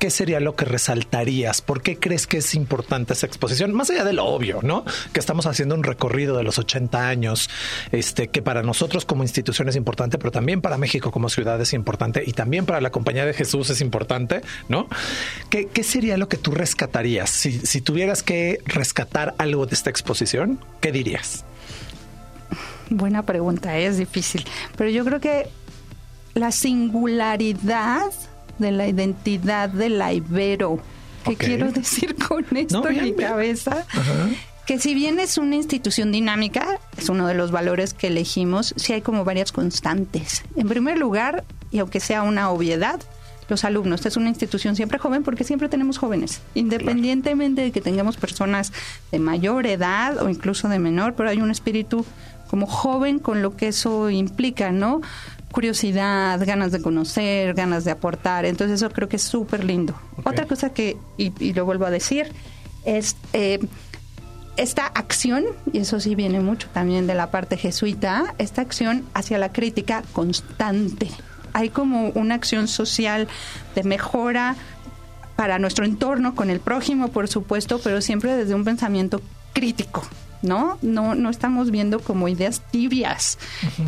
¿qué 0.00 0.10
sería 0.10 0.40
lo 0.40 0.56
que 0.56 0.64
resaltarías? 0.64 1.60
¿Por 1.60 1.82
qué 1.82 1.98
crees 1.98 2.26
que 2.26 2.38
es 2.38 2.54
importante 2.54 3.12
esa 3.12 3.26
exposición? 3.26 3.72
Más 3.74 3.90
allá 3.90 4.02
de 4.02 4.14
lo 4.14 4.24
obvio, 4.24 4.60
¿no? 4.62 4.82
Que 5.12 5.20
estamos 5.20 5.44
haciendo 5.44 5.74
un 5.74 5.84
recorrido 5.84 6.38
de 6.38 6.42
los 6.42 6.58
80 6.58 7.06
años, 7.06 7.50
este, 7.92 8.28
que 8.28 8.40
para 8.40 8.62
nosotros 8.62 9.04
como 9.04 9.22
institución 9.22 9.68
es 9.68 9.76
importante, 9.76 10.16
pero 10.16 10.32
también 10.32 10.62
para 10.62 10.78
México 10.78 11.12
como 11.12 11.28
ciudad 11.28 11.60
es 11.60 11.74
importante 11.74 12.24
y 12.26 12.32
también 12.32 12.64
para 12.64 12.80
la 12.80 12.90
Compañía 12.90 13.26
de 13.26 13.34
Jesús 13.34 13.68
es 13.68 13.82
importante, 13.82 14.40
¿no? 14.68 14.88
¿Qué, 15.50 15.68
sería 15.84 16.16
lo 16.16 16.28
que 16.28 16.38
tú 16.38 16.52
rescatarías? 16.52 17.28
Si, 17.28 17.52
si 17.52 17.82
tuvieras 17.82 18.22
que 18.22 18.58
rescatar 18.64 19.34
algo 19.36 19.66
de 19.66 19.74
esta 19.74 19.90
exposición, 19.90 20.64
¿qué 20.80 20.92
dirías? 20.92 21.44
Buena 22.88 23.24
pregunta, 23.24 23.76
es 23.76 23.98
difícil. 23.98 24.46
Pero 24.76 24.88
yo 24.88 25.04
creo 25.04 25.20
que 25.20 25.48
la 26.32 26.52
singularidad 26.52 28.10
de 28.60 28.72
la 28.72 28.86
identidad 28.86 29.68
de 29.68 29.88
la 29.88 30.12
Ibero. 30.12 30.78
¿Qué 31.24 31.36
quiero 31.36 31.70
decir 31.72 32.14
con 32.16 32.44
esto 32.56 32.82
No, 32.82 32.88
en 32.88 33.02
mi 33.02 33.12
cabeza? 33.14 33.84
Ajá. 33.90 34.28
Que 34.66 34.78
si 34.78 34.94
bien 34.94 35.18
es 35.18 35.36
una 35.36 35.56
institución 35.56 36.12
dinámica, 36.12 36.78
es 36.96 37.08
uno 37.08 37.26
de 37.26 37.34
los 37.34 37.50
valores 37.50 37.92
que 37.92 38.06
elegimos, 38.06 38.72
sí 38.76 38.92
hay 38.92 39.00
como 39.00 39.24
varias 39.24 39.50
constantes. 39.50 40.44
En 40.54 40.68
primer 40.68 40.96
lugar, 40.96 41.44
y 41.72 41.80
aunque 41.80 41.98
sea 41.98 42.22
una 42.22 42.50
obviedad, 42.50 43.00
los 43.50 43.64
alumnos. 43.64 44.06
Es 44.06 44.16
una 44.16 44.28
institución 44.28 44.76
siempre 44.76 44.98
joven 44.98 45.22
porque 45.22 45.44
siempre 45.44 45.68
tenemos 45.68 45.98
jóvenes, 45.98 46.40
independientemente 46.54 47.62
de 47.62 47.72
que 47.72 47.80
tengamos 47.80 48.16
personas 48.16 48.72
de 49.10 49.18
mayor 49.18 49.66
edad 49.66 50.22
o 50.22 50.28
incluso 50.28 50.68
de 50.68 50.78
menor, 50.78 51.14
pero 51.14 51.28
hay 51.28 51.40
un 51.40 51.50
espíritu 51.50 52.06
como 52.48 52.66
joven 52.66 53.18
con 53.18 53.42
lo 53.42 53.56
que 53.56 53.68
eso 53.68 54.08
implica, 54.10 54.72
¿no? 54.72 55.02
Curiosidad, 55.52 56.40
ganas 56.46 56.72
de 56.72 56.80
conocer, 56.80 57.54
ganas 57.54 57.84
de 57.84 57.90
aportar. 57.90 58.44
Entonces 58.44 58.82
eso 58.82 58.90
creo 58.90 59.08
que 59.08 59.16
es 59.16 59.22
súper 59.22 59.64
lindo. 59.64 59.94
Otra 60.24 60.46
cosa 60.46 60.70
que, 60.72 60.96
y, 61.16 61.32
y 61.42 61.52
lo 61.52 61.64
vuelvo 61.64 61.86
a 61.86 61.90
decir, 61.90 62.32
es... 62.84 63.16
eh, 63.32 63.60
esta 64.56 64.86
acción, 64.86 65.44
y 65.72 65.78
eso 65.78 66.00
sí 66.00 66.14
viene 66.14 66.40
mucho 66.40 66.68
también 66.74 67.06
de 67.06 67.14
la 67.14 67.30
parte 67.30 67.56
jesuita, 67.56 68.34
esta 68.36 68.60
acción 68.60 69.06
hacia 69.14 69.38
la 69.38 69.52
crítica 69.52 70.02
constante. 70.12 71.08
Hay 71.54 71.70
como 71.70 72.10
una 72.10 72.34
acción 72.34 72.68
social 72.68 73.26
de 73.74 73.84
mejora 73.84 74.56
para 75.34 75.58
nuestro 75.58 75.86
entorno, 75.86 76.34
con 76.34 76.50
el 76.50 76.60
prójimo, 76.60 77.08
por 77.08 77.28
supuesto, 77.28 77.80
pero 77.82 78.02
siempre 78.02 78.36
desde 78.36 78.54
un 78.54 78.64
pensamiento 78.64 79.22
crítico. 79.54 80.02
¿No? 80.42 80.78
No, 80.80 81.14
no 81.14 81.28
estamos 81.28 81.70
viendo 81.70 82.00
como 82.00 82.26
ideas 82.26 82.62
tibias, 82.70 83.38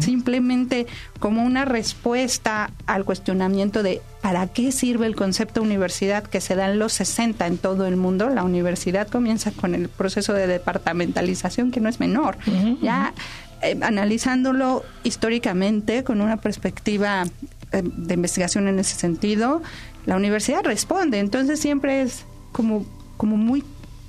simplemente 0.00 0.86
como 1.18 1.44
una 1.44 1.64
respuesta 1.64 2.70
al 2.86 3.06
cuestionamiento 3.06 3.82
de 3.82 4.02
¿para 4.22 4.46
qué 4.46 4.70
sirve 4.70 5.06
el 5.06 5.16
concepto 5.16 5.62
universidad 5.62 6.24
que 6.24 6.40
se 6.40 6.54
da 6.54 6.70
en 6.70 6.78
los 6.78 6.92
60 6.92 7.46
en 7.46 7.58
todo 7.58 7.86
el 7.86 7.96
mundo? 7.96 8.28
La 8.28 8.44
universidad 8.44 9.08
comienza 9.08 9.50
con 9.50 9.74
el 9.74 9.88
proceso 9.88 10.32
de 10.32 10.46
departamentalización 10.46 11.70
que 11.70 11.80
no 11.80 11.88
es 11.88 12.00
menor. 12.00 12.36
Ya 12.80 13.14
eh, 13.62 13.78
analizándolo 13.82 14.84
históricamente 15.04 16.04
con 16.04 16.20
una 16.20 16.36
perspectiva 16.36 17.24
eh, 17.72 17.82
de 17.82 18.14
investigación 18.14 18.68
en 18.68 18.78
ese 18.78 18.94
sentido, 18.96 19.62
la 20.06 20.16
universidad 20.16 20.62
responde. 20.64 21.18
Entonces 21.18 21.60
siempre 21.60 22.02
es 22.02 22.24
como, 22.52 22.84
como 23.16 23.36
muy 23.36 23.64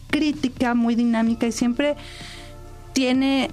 crítica, 0.10 0.74
muy 0.74 0.96
dinámica 0.96 1.48
y 1.48 1.52
siempre 1.52 1.96
tiene 2.94 3.50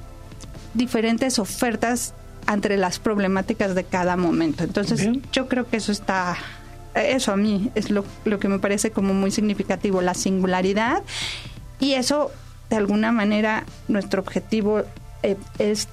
diferentes 0.74 1.38
ofertas 1.38 2.14
entre 2.48 2.76
las 2.76 2.98
problemáticas 2.98 3.74
de 3.74 3.84
cada 3.84 4.16
momento. 4.16 4.64
Entonces, 4.64 5.00
Bien. 5.00 5.22
yo 5.32 5.48
creo 5.48 5.68
que 5.68 5.76
eso 5.76 5.92
está, 5.92 6.36
eso 6.94 7.32
a 7.32 7.36
mí 7.36 7.70
es 7.74 7.90
lo, 7.90 8.04
lo 8.24 8.38
que 8.38 8.48
me 8.48 8.58
parece 8.58 8.90
como 8.90 9.14
muy 9.14 9.30
significativo, 9.30 10.00
la 10.02 10.14
singularidad. 10.14 11.02
Y 11.78 11.94
eso, 11.94 12.30
de 12.68 12.76
alguna 12.76 13.12
manera, 13.12 13.64
nuestro 13.88 14.20
objetivo 14.20 14.82
eh, 15.22 15.36
es 15.58 15.88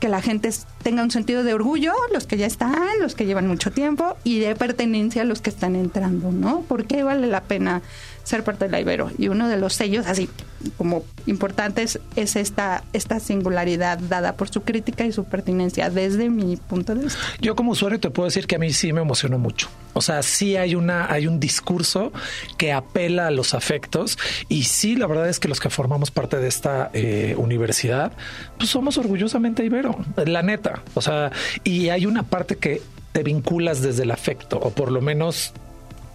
que 0.00 0.08
la 0.08 0.22
gente 0.22 0.50
tenga 0.82 1.02
un 1.02 1.10
sentido 1.10 1.42
de 1.42 1.54
orgullo, 1.54 1.92
los 2.12 2.26
que 2.26 2.36
ya 2.36 2.46
están, 2.46 3.00
los 3.00 3.14
que 3.14 3.26
llevan 3.26 3.48
mucho 3.48 3.72
tiempo, 3.72 4.16
y 4.22 4.38
de 4.38 4.54
pertenencia 4.54 5.22
a 5.22 5.24
los 5.24 5.40
que 5.40 5.50
están 5.50 5.74
entrando, 5.74 6.30
¿no? 6.30 6.60
¿Por 6.60 6.86
qué 6.86 7.02
vale 7.02 7.26
la 7.26 7.42
pena 7.42 7.82
ser 8.28 8.44
parte 8.44 8.66
de 8.66 8.70
la 8.70 8.80
Ibero? 8.80 9.10
Y 9.18 9.28
uno 9.28 9.48
de 9.48 9.56
los 9.56 9.74
sellos 9.74 10.06
así 10.06 10.28
como 10.76 11.04
importantes 11.26 12.00
es 12.16 12.36
esta, 12.36 12.84
esta 12.92 13.20
singularidad 13.20 13.98
dada 13.98 14.34
por 14.34 14.48
su 14.48 14.62
crítica 14.62 15.04
y 15.06 15.12
su 15.12 15.24
pertinencia 15.24 15.90
desde 15.90 16.28
mi 16.28 16.56
punto 16.56 16.94
de 16.94 17.04
vista. 17.04 17.20
Yo 17.40 17.54
como 17.56 17.72
usuario 17.72 18.00
te 18.00 18.10
puedo 18.10 18.26
decir 18.26 18.46
que 18.46 18.56
a 18.56 18.58
mí 18.58 18.72
sí 18.72 18.92
me 18.92 19.00
emocionó 19.00 19.38
mucho. 19.38 19.68
O 19.94 20.00
sea, 20.00 20.22
sí 20.22 20.56
hay 20.56 20.74
una, 20.74 21.10
hay 21.10 21.26
un 21.26 21.40
discurso 21.40 22.12
que 22.56 22.72
apela 22.72 23.28
a 23.28 23.30
los 23.30 23.54
afectos 23.54 24.18
y 24.48 24.64
sí, 24.64 24.96
la 24.96 25.06
verdad 25.06 25.28
es 25.28 25.40
que 25.40 25.48
los 25.48 25.60
que 25.60 25.70
formamos 25.70 26.10
parte 26.10 26.36
de 26.38 26.48
esta 26.48 26.90
eh, 26.92 27.34
universidad, 27.38 28.12
pues 28.58 28.70
somos 28.70 28.98
orgullosamente 28.98 29.64
Ibero, 29.64 29.96
la 30.26 30.42
neta. 30.42 30.82
O 30.94 31.00
sea, 31.00 31.32
y 31.64 31.88
hay 31.88 32.06
una 32.06 32.24
parte 32.24 32.56
que 32.56 32.82
te 33.12 33.22
vinculas 33.22 33.80
desde 33.82 34.02
el 34.02 34.10
afecto, 34.10 34.58
o 34.58 34.70
por 34.70 34.92
lo 34.92 35.00
menos 35.00 35.52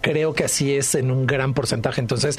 creo 0.04 0.34
que 0.34 0.44
así 0.44 0.76
es 0.76 0.94
en 0.94 1.10
un 1.10 1.26
gran 1.26 1.54
porcentaje. 1.54 1.98
Entonces, 1.98 2.38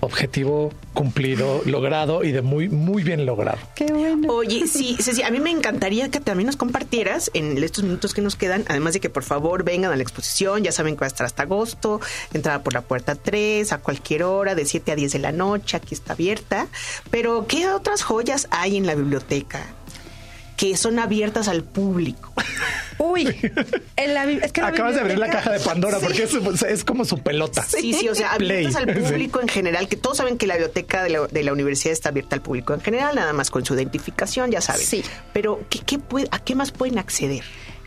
objetivo 0.00 0.70
cumplido, 0.92 1.62
logrado 1.64 2.24
y 2.24 2.30
de 2.30 2.42
muy, 2.42 2.68
muy 2.68 3.02
bien 3.02 3.24
logrado. 3.24 3.58
Qué 3.74 3.86
bueno. 3.86 4.32
Oye, 4.32 4.66
sí, 4.66 4.96
Ceci, 5.00 5.22
a 5.22 5.30
mí 5.30 5.40
me 5.40 5.50
encantaría 5.50 6.10
que 6.10 6.20
también 6.20 6.46
nos 6.46 6.56
compartieras 6.56 7.30
en 7.32 7.62
estos 7.62 7.84
minutos 7.84 8.12
que 8.12 8.20
nos 8.20 8.36
quedan, 8.36 8.64
además 8.68 8.92
de 8.92 9.00
que 9.00 9.08
por 9.08 9.22
favor 9.22 9.64
vengan 9.64 9.92
a 9.92 9.96
la 9.96 10.02
exposición, 10.02 10.62
ya 10.62 10.72
saben 10.72 10.94
que 10.94 11.00
va 11.00 11.06
a 11.06 11.08
estar 11.08 11.24
hasta 11.24 11.44
agosto, 11.44 12.00
entrada 12.34 12.62
por 12.62 12.74
la 12.74 12.82
puerta 12.82 13.14
3, 13.14 13.72
a 13.72 13.78
cualquier 13.78 14.22
hora, 14.24 14.54
de 14.54 14.66
7 14.66 14.92
a 14.92 14.96
10 14.96 15.12
de 15.12 15.18
la 15.20 15.32
noche, 15.32 15.78
aquí 15.78 15.94
está 15.94 16.12
abierta, 16.12 16.68
pero 17.10 17.46
¿qué 17.46 17.68
otras 17.68 18.02
joyas 18.02 18.46
hay 18.50 18.76
en 18.76 18.86
la 18.86 18.94
biblioteca? 18.94 19.66
que 20.60 20.76
son 20.76 20.98
abiertas 20.98 21.48
al 21.48 21.64
público. 21.64 22.34
Uy, 23.02 23.34
en 23.96 24.14
la, 24.14 24.24
es 24.24 24.52
que 24.52 24.60
la 24.60 24.68
Acabas 24.68 24.94
de 24.94 25.00
abrir 25.00 25.18
la 25.18 25.30
caja 25.30 25.50
de 25.52 25.60
Pandora 25.60 25.98
Sí. 25.98 26.04
porque 26.04 26.22
es, 26.24 26.62
es 26.62 26.84
como 26.84 27.06
su 27.06 27.18
pelota. 27.18 27.62
Sí, 27.64 27.94
sí, 27.94 28.08
o 28.08 28.14
sea, 28.14 28.34
abiertas 28.34 28.76
al 28.76 28.86
público 28.92 29.40
en 29.40 29.48
general, 29.48 29.88
que 29.88 29.96
todos 29.96 30.18
saben 30.18 30.36
que 30.36 30.46
la 30.46 30.54
biblioteca 30.56 31.02
de 31.02 31.08
la, 31.10 31.26
de 31.26 31.42
la 31.42 31.52
universidad 31.54 31.92
está 31.92 32.10
abierta 32.10 32.36
al 32.36 32.42
público 32.42 32.74
en 32.74 32.80
general, 32.82 33.16
nada 33.16 33.32
más 33.32 33.50
con 33.50 33.64
su 33.64 33.74
identificación, 33.74 34.50
ya 34.50 34.60
saben. 34.60 34.82
Sí. 34.84 35.02
Pero, 35.32 35.60
¿qué, 35.70 35.78
qué 35.80 35.98
puede, 35.98 36.28
¿a 36.30 36.38
qué 36.40 36.54
más 36.54 36.72
pueden 36.72 36.98
acceder? 36.98 37.42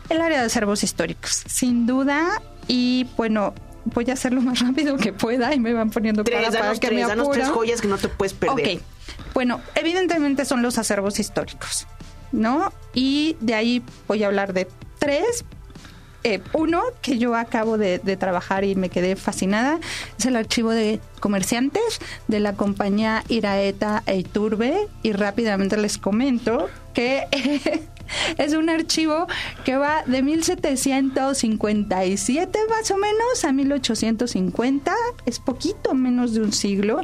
El 0.10 0.20
área 0.20 0.40
de 0.40 0.48
acervos 0.48 0.84
históricos, 0.84 1.44
sin 1.48 1.86
duda. 1.86 2.42
Y 2.68 3.06
bueno, 3.16 3.54
voy 3.86 4.10
a 4.10 4.14
hacer 4.14 4.34
lo 4.34 4.42
más 4.42 4.60
rápido 4.62 4.98
que 4.98 5.14
pueda 5.14 5.54
y 5.54 5.60
me 5.60 5.74
van 5.74 5.92
poniendo 5.92 6.24
Tres, 6.24 6.40
cara 6.40 6.50
para 6.50 6.62
danos 6.64 6.80
que 6.80 6.88
tres, 6.88 7.00
me 7.02 7.08
danos 7.08 7.30
tres 7.32 7.50
joyas 7.50 7.82
que 7.82 7.88
no 7.88 7.98
te 7.98 8.08
puedes 8.10 8.34
perder. 8.34 8.78
Ok. 8.78 8.82
Bueno, 9.34 9.62
evidentemente 9.76 10.46
son 10.46 10.62
los 10.62 10.78
acervos 10.78 11.20
históricos, 11.20 11.88
¿no? 12.34 12.74
Y 12.94 13.38
de 13.40 13.54
ahí 13.54 13.82
voy 14.08 14.24
a 14.24 14.28
hablar 14.28 14.52
de 14.52 14.68
tres. 15.00 15.46
Eh, 16.26 16.40
uno 16.54 16.82
que 17.02 17.18
yo 17.18 17.36
acabo 17.36 17.78
de, 17.78 18.00
trabajar 18.18 18.64
y 18.64 18.76
me 18.76 18.88
quedé 18.88 19.18
fascinada 19.18 19.82
es 20.18 20.26
el 20.26 20.38
archivo 20.38 20.72
de 20.72 21.02
comerciantes 21.20 22.00
de 22.30 22.40
la 22.40 22.54
compañía 22.54 23.26
Iraeta 23.28 24.04
e 24.06 24.20
Iturbe 24.20 24.88
y 25.02 25.12
rápidamente 25.12 25.76
les 25.76 25.98
comento 25.98 26.70
que 26.94 27.28
es 28.38 28.54
un 28.54 28.70
archivo 28.70 29.28
que 29.66 29.76
va 29.76 30.04
de 30.06 30.22
1757 30.22 32.60
más 32.70 32.90
o 32.90 32.98
menos 32.98 33.44
a 33.44 33.52
1850, 33.52 34.96
es 35.26 35.40
poquito 35.40 35.94
menos 35.94 36.34
de 36.34 36.40
un 36.40 36.54
siglo 36.54 37.02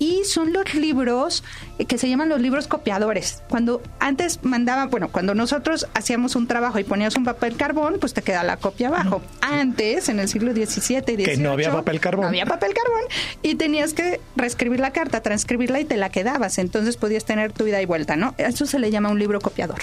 y 0.00 0.24
son 0.24 0.52
los 0.52 0.74
libros 0.74 1.44
eh, 1.78 1.84
que 1.84 1.98
se 1.98 2.08
llaman 2.08 2.28
los 2.30 2.40
libros 2.40 2.66
copiadores. 2.66 3.42
Cuando 3.48 3.82
antes 4.00 4.42
mandaban, 4.42 4.90
bueno, 4.90 5.10
cuando 5.12 5.34
nosotros 5.34 5.86
hacíamos 5.94 6.34
un 6.34 6.48
trabajo 6.48 6.78
y 6.80 6.84
ponías 6.84 7.14
un 7.16 7.24
papel 7.24 7.56
carbón, 7.56 7.98
pues 8.00 8.14
te 8.14 8.22
queda 8.22 8.42
la 8.42 8.56
copia 8.56 8.88
abajo. 8.88 9.20
Antes, 9.42 10.08
en 10.08 10.18
el 10.18 10.28
siglo 10.28 10.52
XVII 10.52 10.64
y 10.64 11.02
XVIII, 11.02 11.24
Que 11.24 11.36
no 11.36 11.52
había 11.52 11.70
papel 11.70 12.00
carbón. 12.00 12.22
no 12.22 12.28
había 12.28 12.46
papel 12.46 12.72
carbón 12.72 13.02
y 13.42 13.54
tenías 13.56 13.92
que 13.92 14.20
reescribir 14.36 14.80
la 14.80 14.90
carta, 14.92 15.20
transcribirla 15.20 15.80
y 15.80 15.84
te 15.84 15.98
la 15.98 16.08
quedabas. 16.08 16.58
Entonces 16.58 16.96
podías 16.96 17.26
tener 17.26 17.52
tu 17.52 17.66
ida 17.66 17.82
y 17.82 17.86
vuelta, 17.86 18.16
¿no? 18.16 18.34
Eso 18.38 18.64
se 18.64 18.78
le 18.78 18.90
llama 18.90 19.10
un 19.10 19.18
libro 19.18 19.38
copiador. 19.40 19.80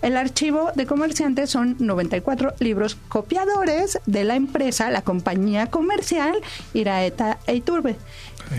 El 0.00 0.16
archivo 0.16 0.70
de 0.76 0.86
comerciantes 0.86 1.50
son 1.50 1.76
94 1.80 2.54
libros 2.60 2.96
copiadores 3.08 3.98
de 4.06 4.22
la 4.22 4.36
empresa, 4.36 4.90
la 4.90 5.02
compañía 5.02 5.66
comercial 5.66 6.38
Iraeta 6.72 7.38
e 7.48 7.56
Iturbe. 7.56 7.96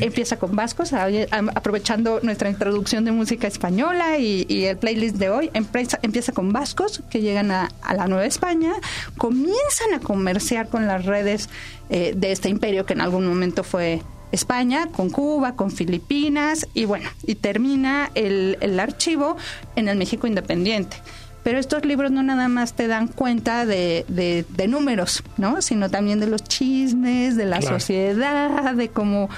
Empieza 0.01 0.37
con 0.37 0.55
vascos, 0.55 0.93
a- 0.93 1.05
a- 1.05 1.51
aprovechando 1.55 2.19
nuestra 2.21 2.49
introducción 2.49 3.05
de 3.05 3.11
música 3.11 3.47
española 3.47 4.17
y, 4.17 4.45
y 4.49 4.65
el 4.65 4.77
playlist 4.77 5.15
de 5.15 5.29
hoy. 5.29 5.49
Empieza, 5.53 5.99
empieza 6.01 6.31
con 6.33 6.51
vascos 6.53 7.01
que 7.09 7.21
llegan 7.21 7.51
a, 7.51 7.69
a 7.81 7.93
la 7.93 8.07
Nueva 8.07 8.25
España, 8.25 8.73
comienzan 9.17 9.93
a 9.95 9.99
comerciar 9.99 10.67
con 10.69 10.87
las 10.87 11.05
redes 11.05 11.49
eh, 11.89 12.13
de 12.15 12.31
este 12.31 12.49
imperio 12.49 12.85
que 12.85 12.93
en 12.93 13.01
algún 13.01 13.25
momento 13.27 13.63
fue 13.63 14.01
España, 14.31 14.87
con 14.93 15.09
Cuba, 15.09 15.55
con 15.55 15.71
Filipinas 15.71 16.67
y 16.73 16.85
bueno, 16.85 17.09
y 17.25 17.35
termina 17.35 18.11
el, 18.13 18.57
el 18.61 18.79
archivo 18.79 19.37
en 19.75 19.87
el 19.87 19.97
México 19.97 20.27
independiente. 20.27 20.97
Pero 21.43 21.59
estos 21.59 21.85
libros 21.85 22.11
no 22.11 22.23
nada 22.23 22.49
más 22.49 22.73
te 22.73 22.87
dan 22.87 23.07
cuenta 23.07 23.65
de, 23.65 24.03
de- 24.09 24.43
de 24.49 24.67
números, 24.67 25.23
¿no? 25.37 25.61
Sino 25.61 25.89
también 25.89 26.19
de 26.19 26.27
los 26.27 26.43
chismes, 26.43 27.37
de 27.37 27.45
la 27.45 27.59
Claro. 27.59 27.79
sociedad, 27.79 28.73
de 28.75 28.89
cómo 28.89 29.29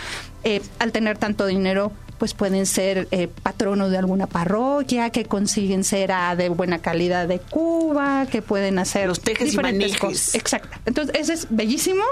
eh, 0.44 0.62
al 0.80 0.92
tener 0.92 1.18
tanto 1.18 1.46
dinero 1.46 1.92
pues 2.18 2.34
pueden 2.34 2.66
ser 2.66 3.08
eh, 3.12 3.30
patronos 3.44 3.92
de 3.92 3.98
alguna 3.98 4.28
parroquia, 4.28 5.10
que 5.10 5.24
consiguen 5.24 5.86
cera 5.86 6.36
de 6.36 6.50
buena 6.50 6.80
calidad 6.80 7.30
de 7.30 7.40
Cuba, 7.40 8.26
que 8.30 8.42
pueden 8.42 8.78
hacer 8.78 9.08
Los 9.08 9.22
tejes 9.22 9.48
y 9.48 9.52
diferentes 9.52 9.92
manejes. 9.94 10.00
cosas. 10.02 10.36
Exacto. 10.36 10.78
Entonces, 10.86 11.16
ese 11.18 11.32
es 11.32 11.48
bellísimo 11.50 12.04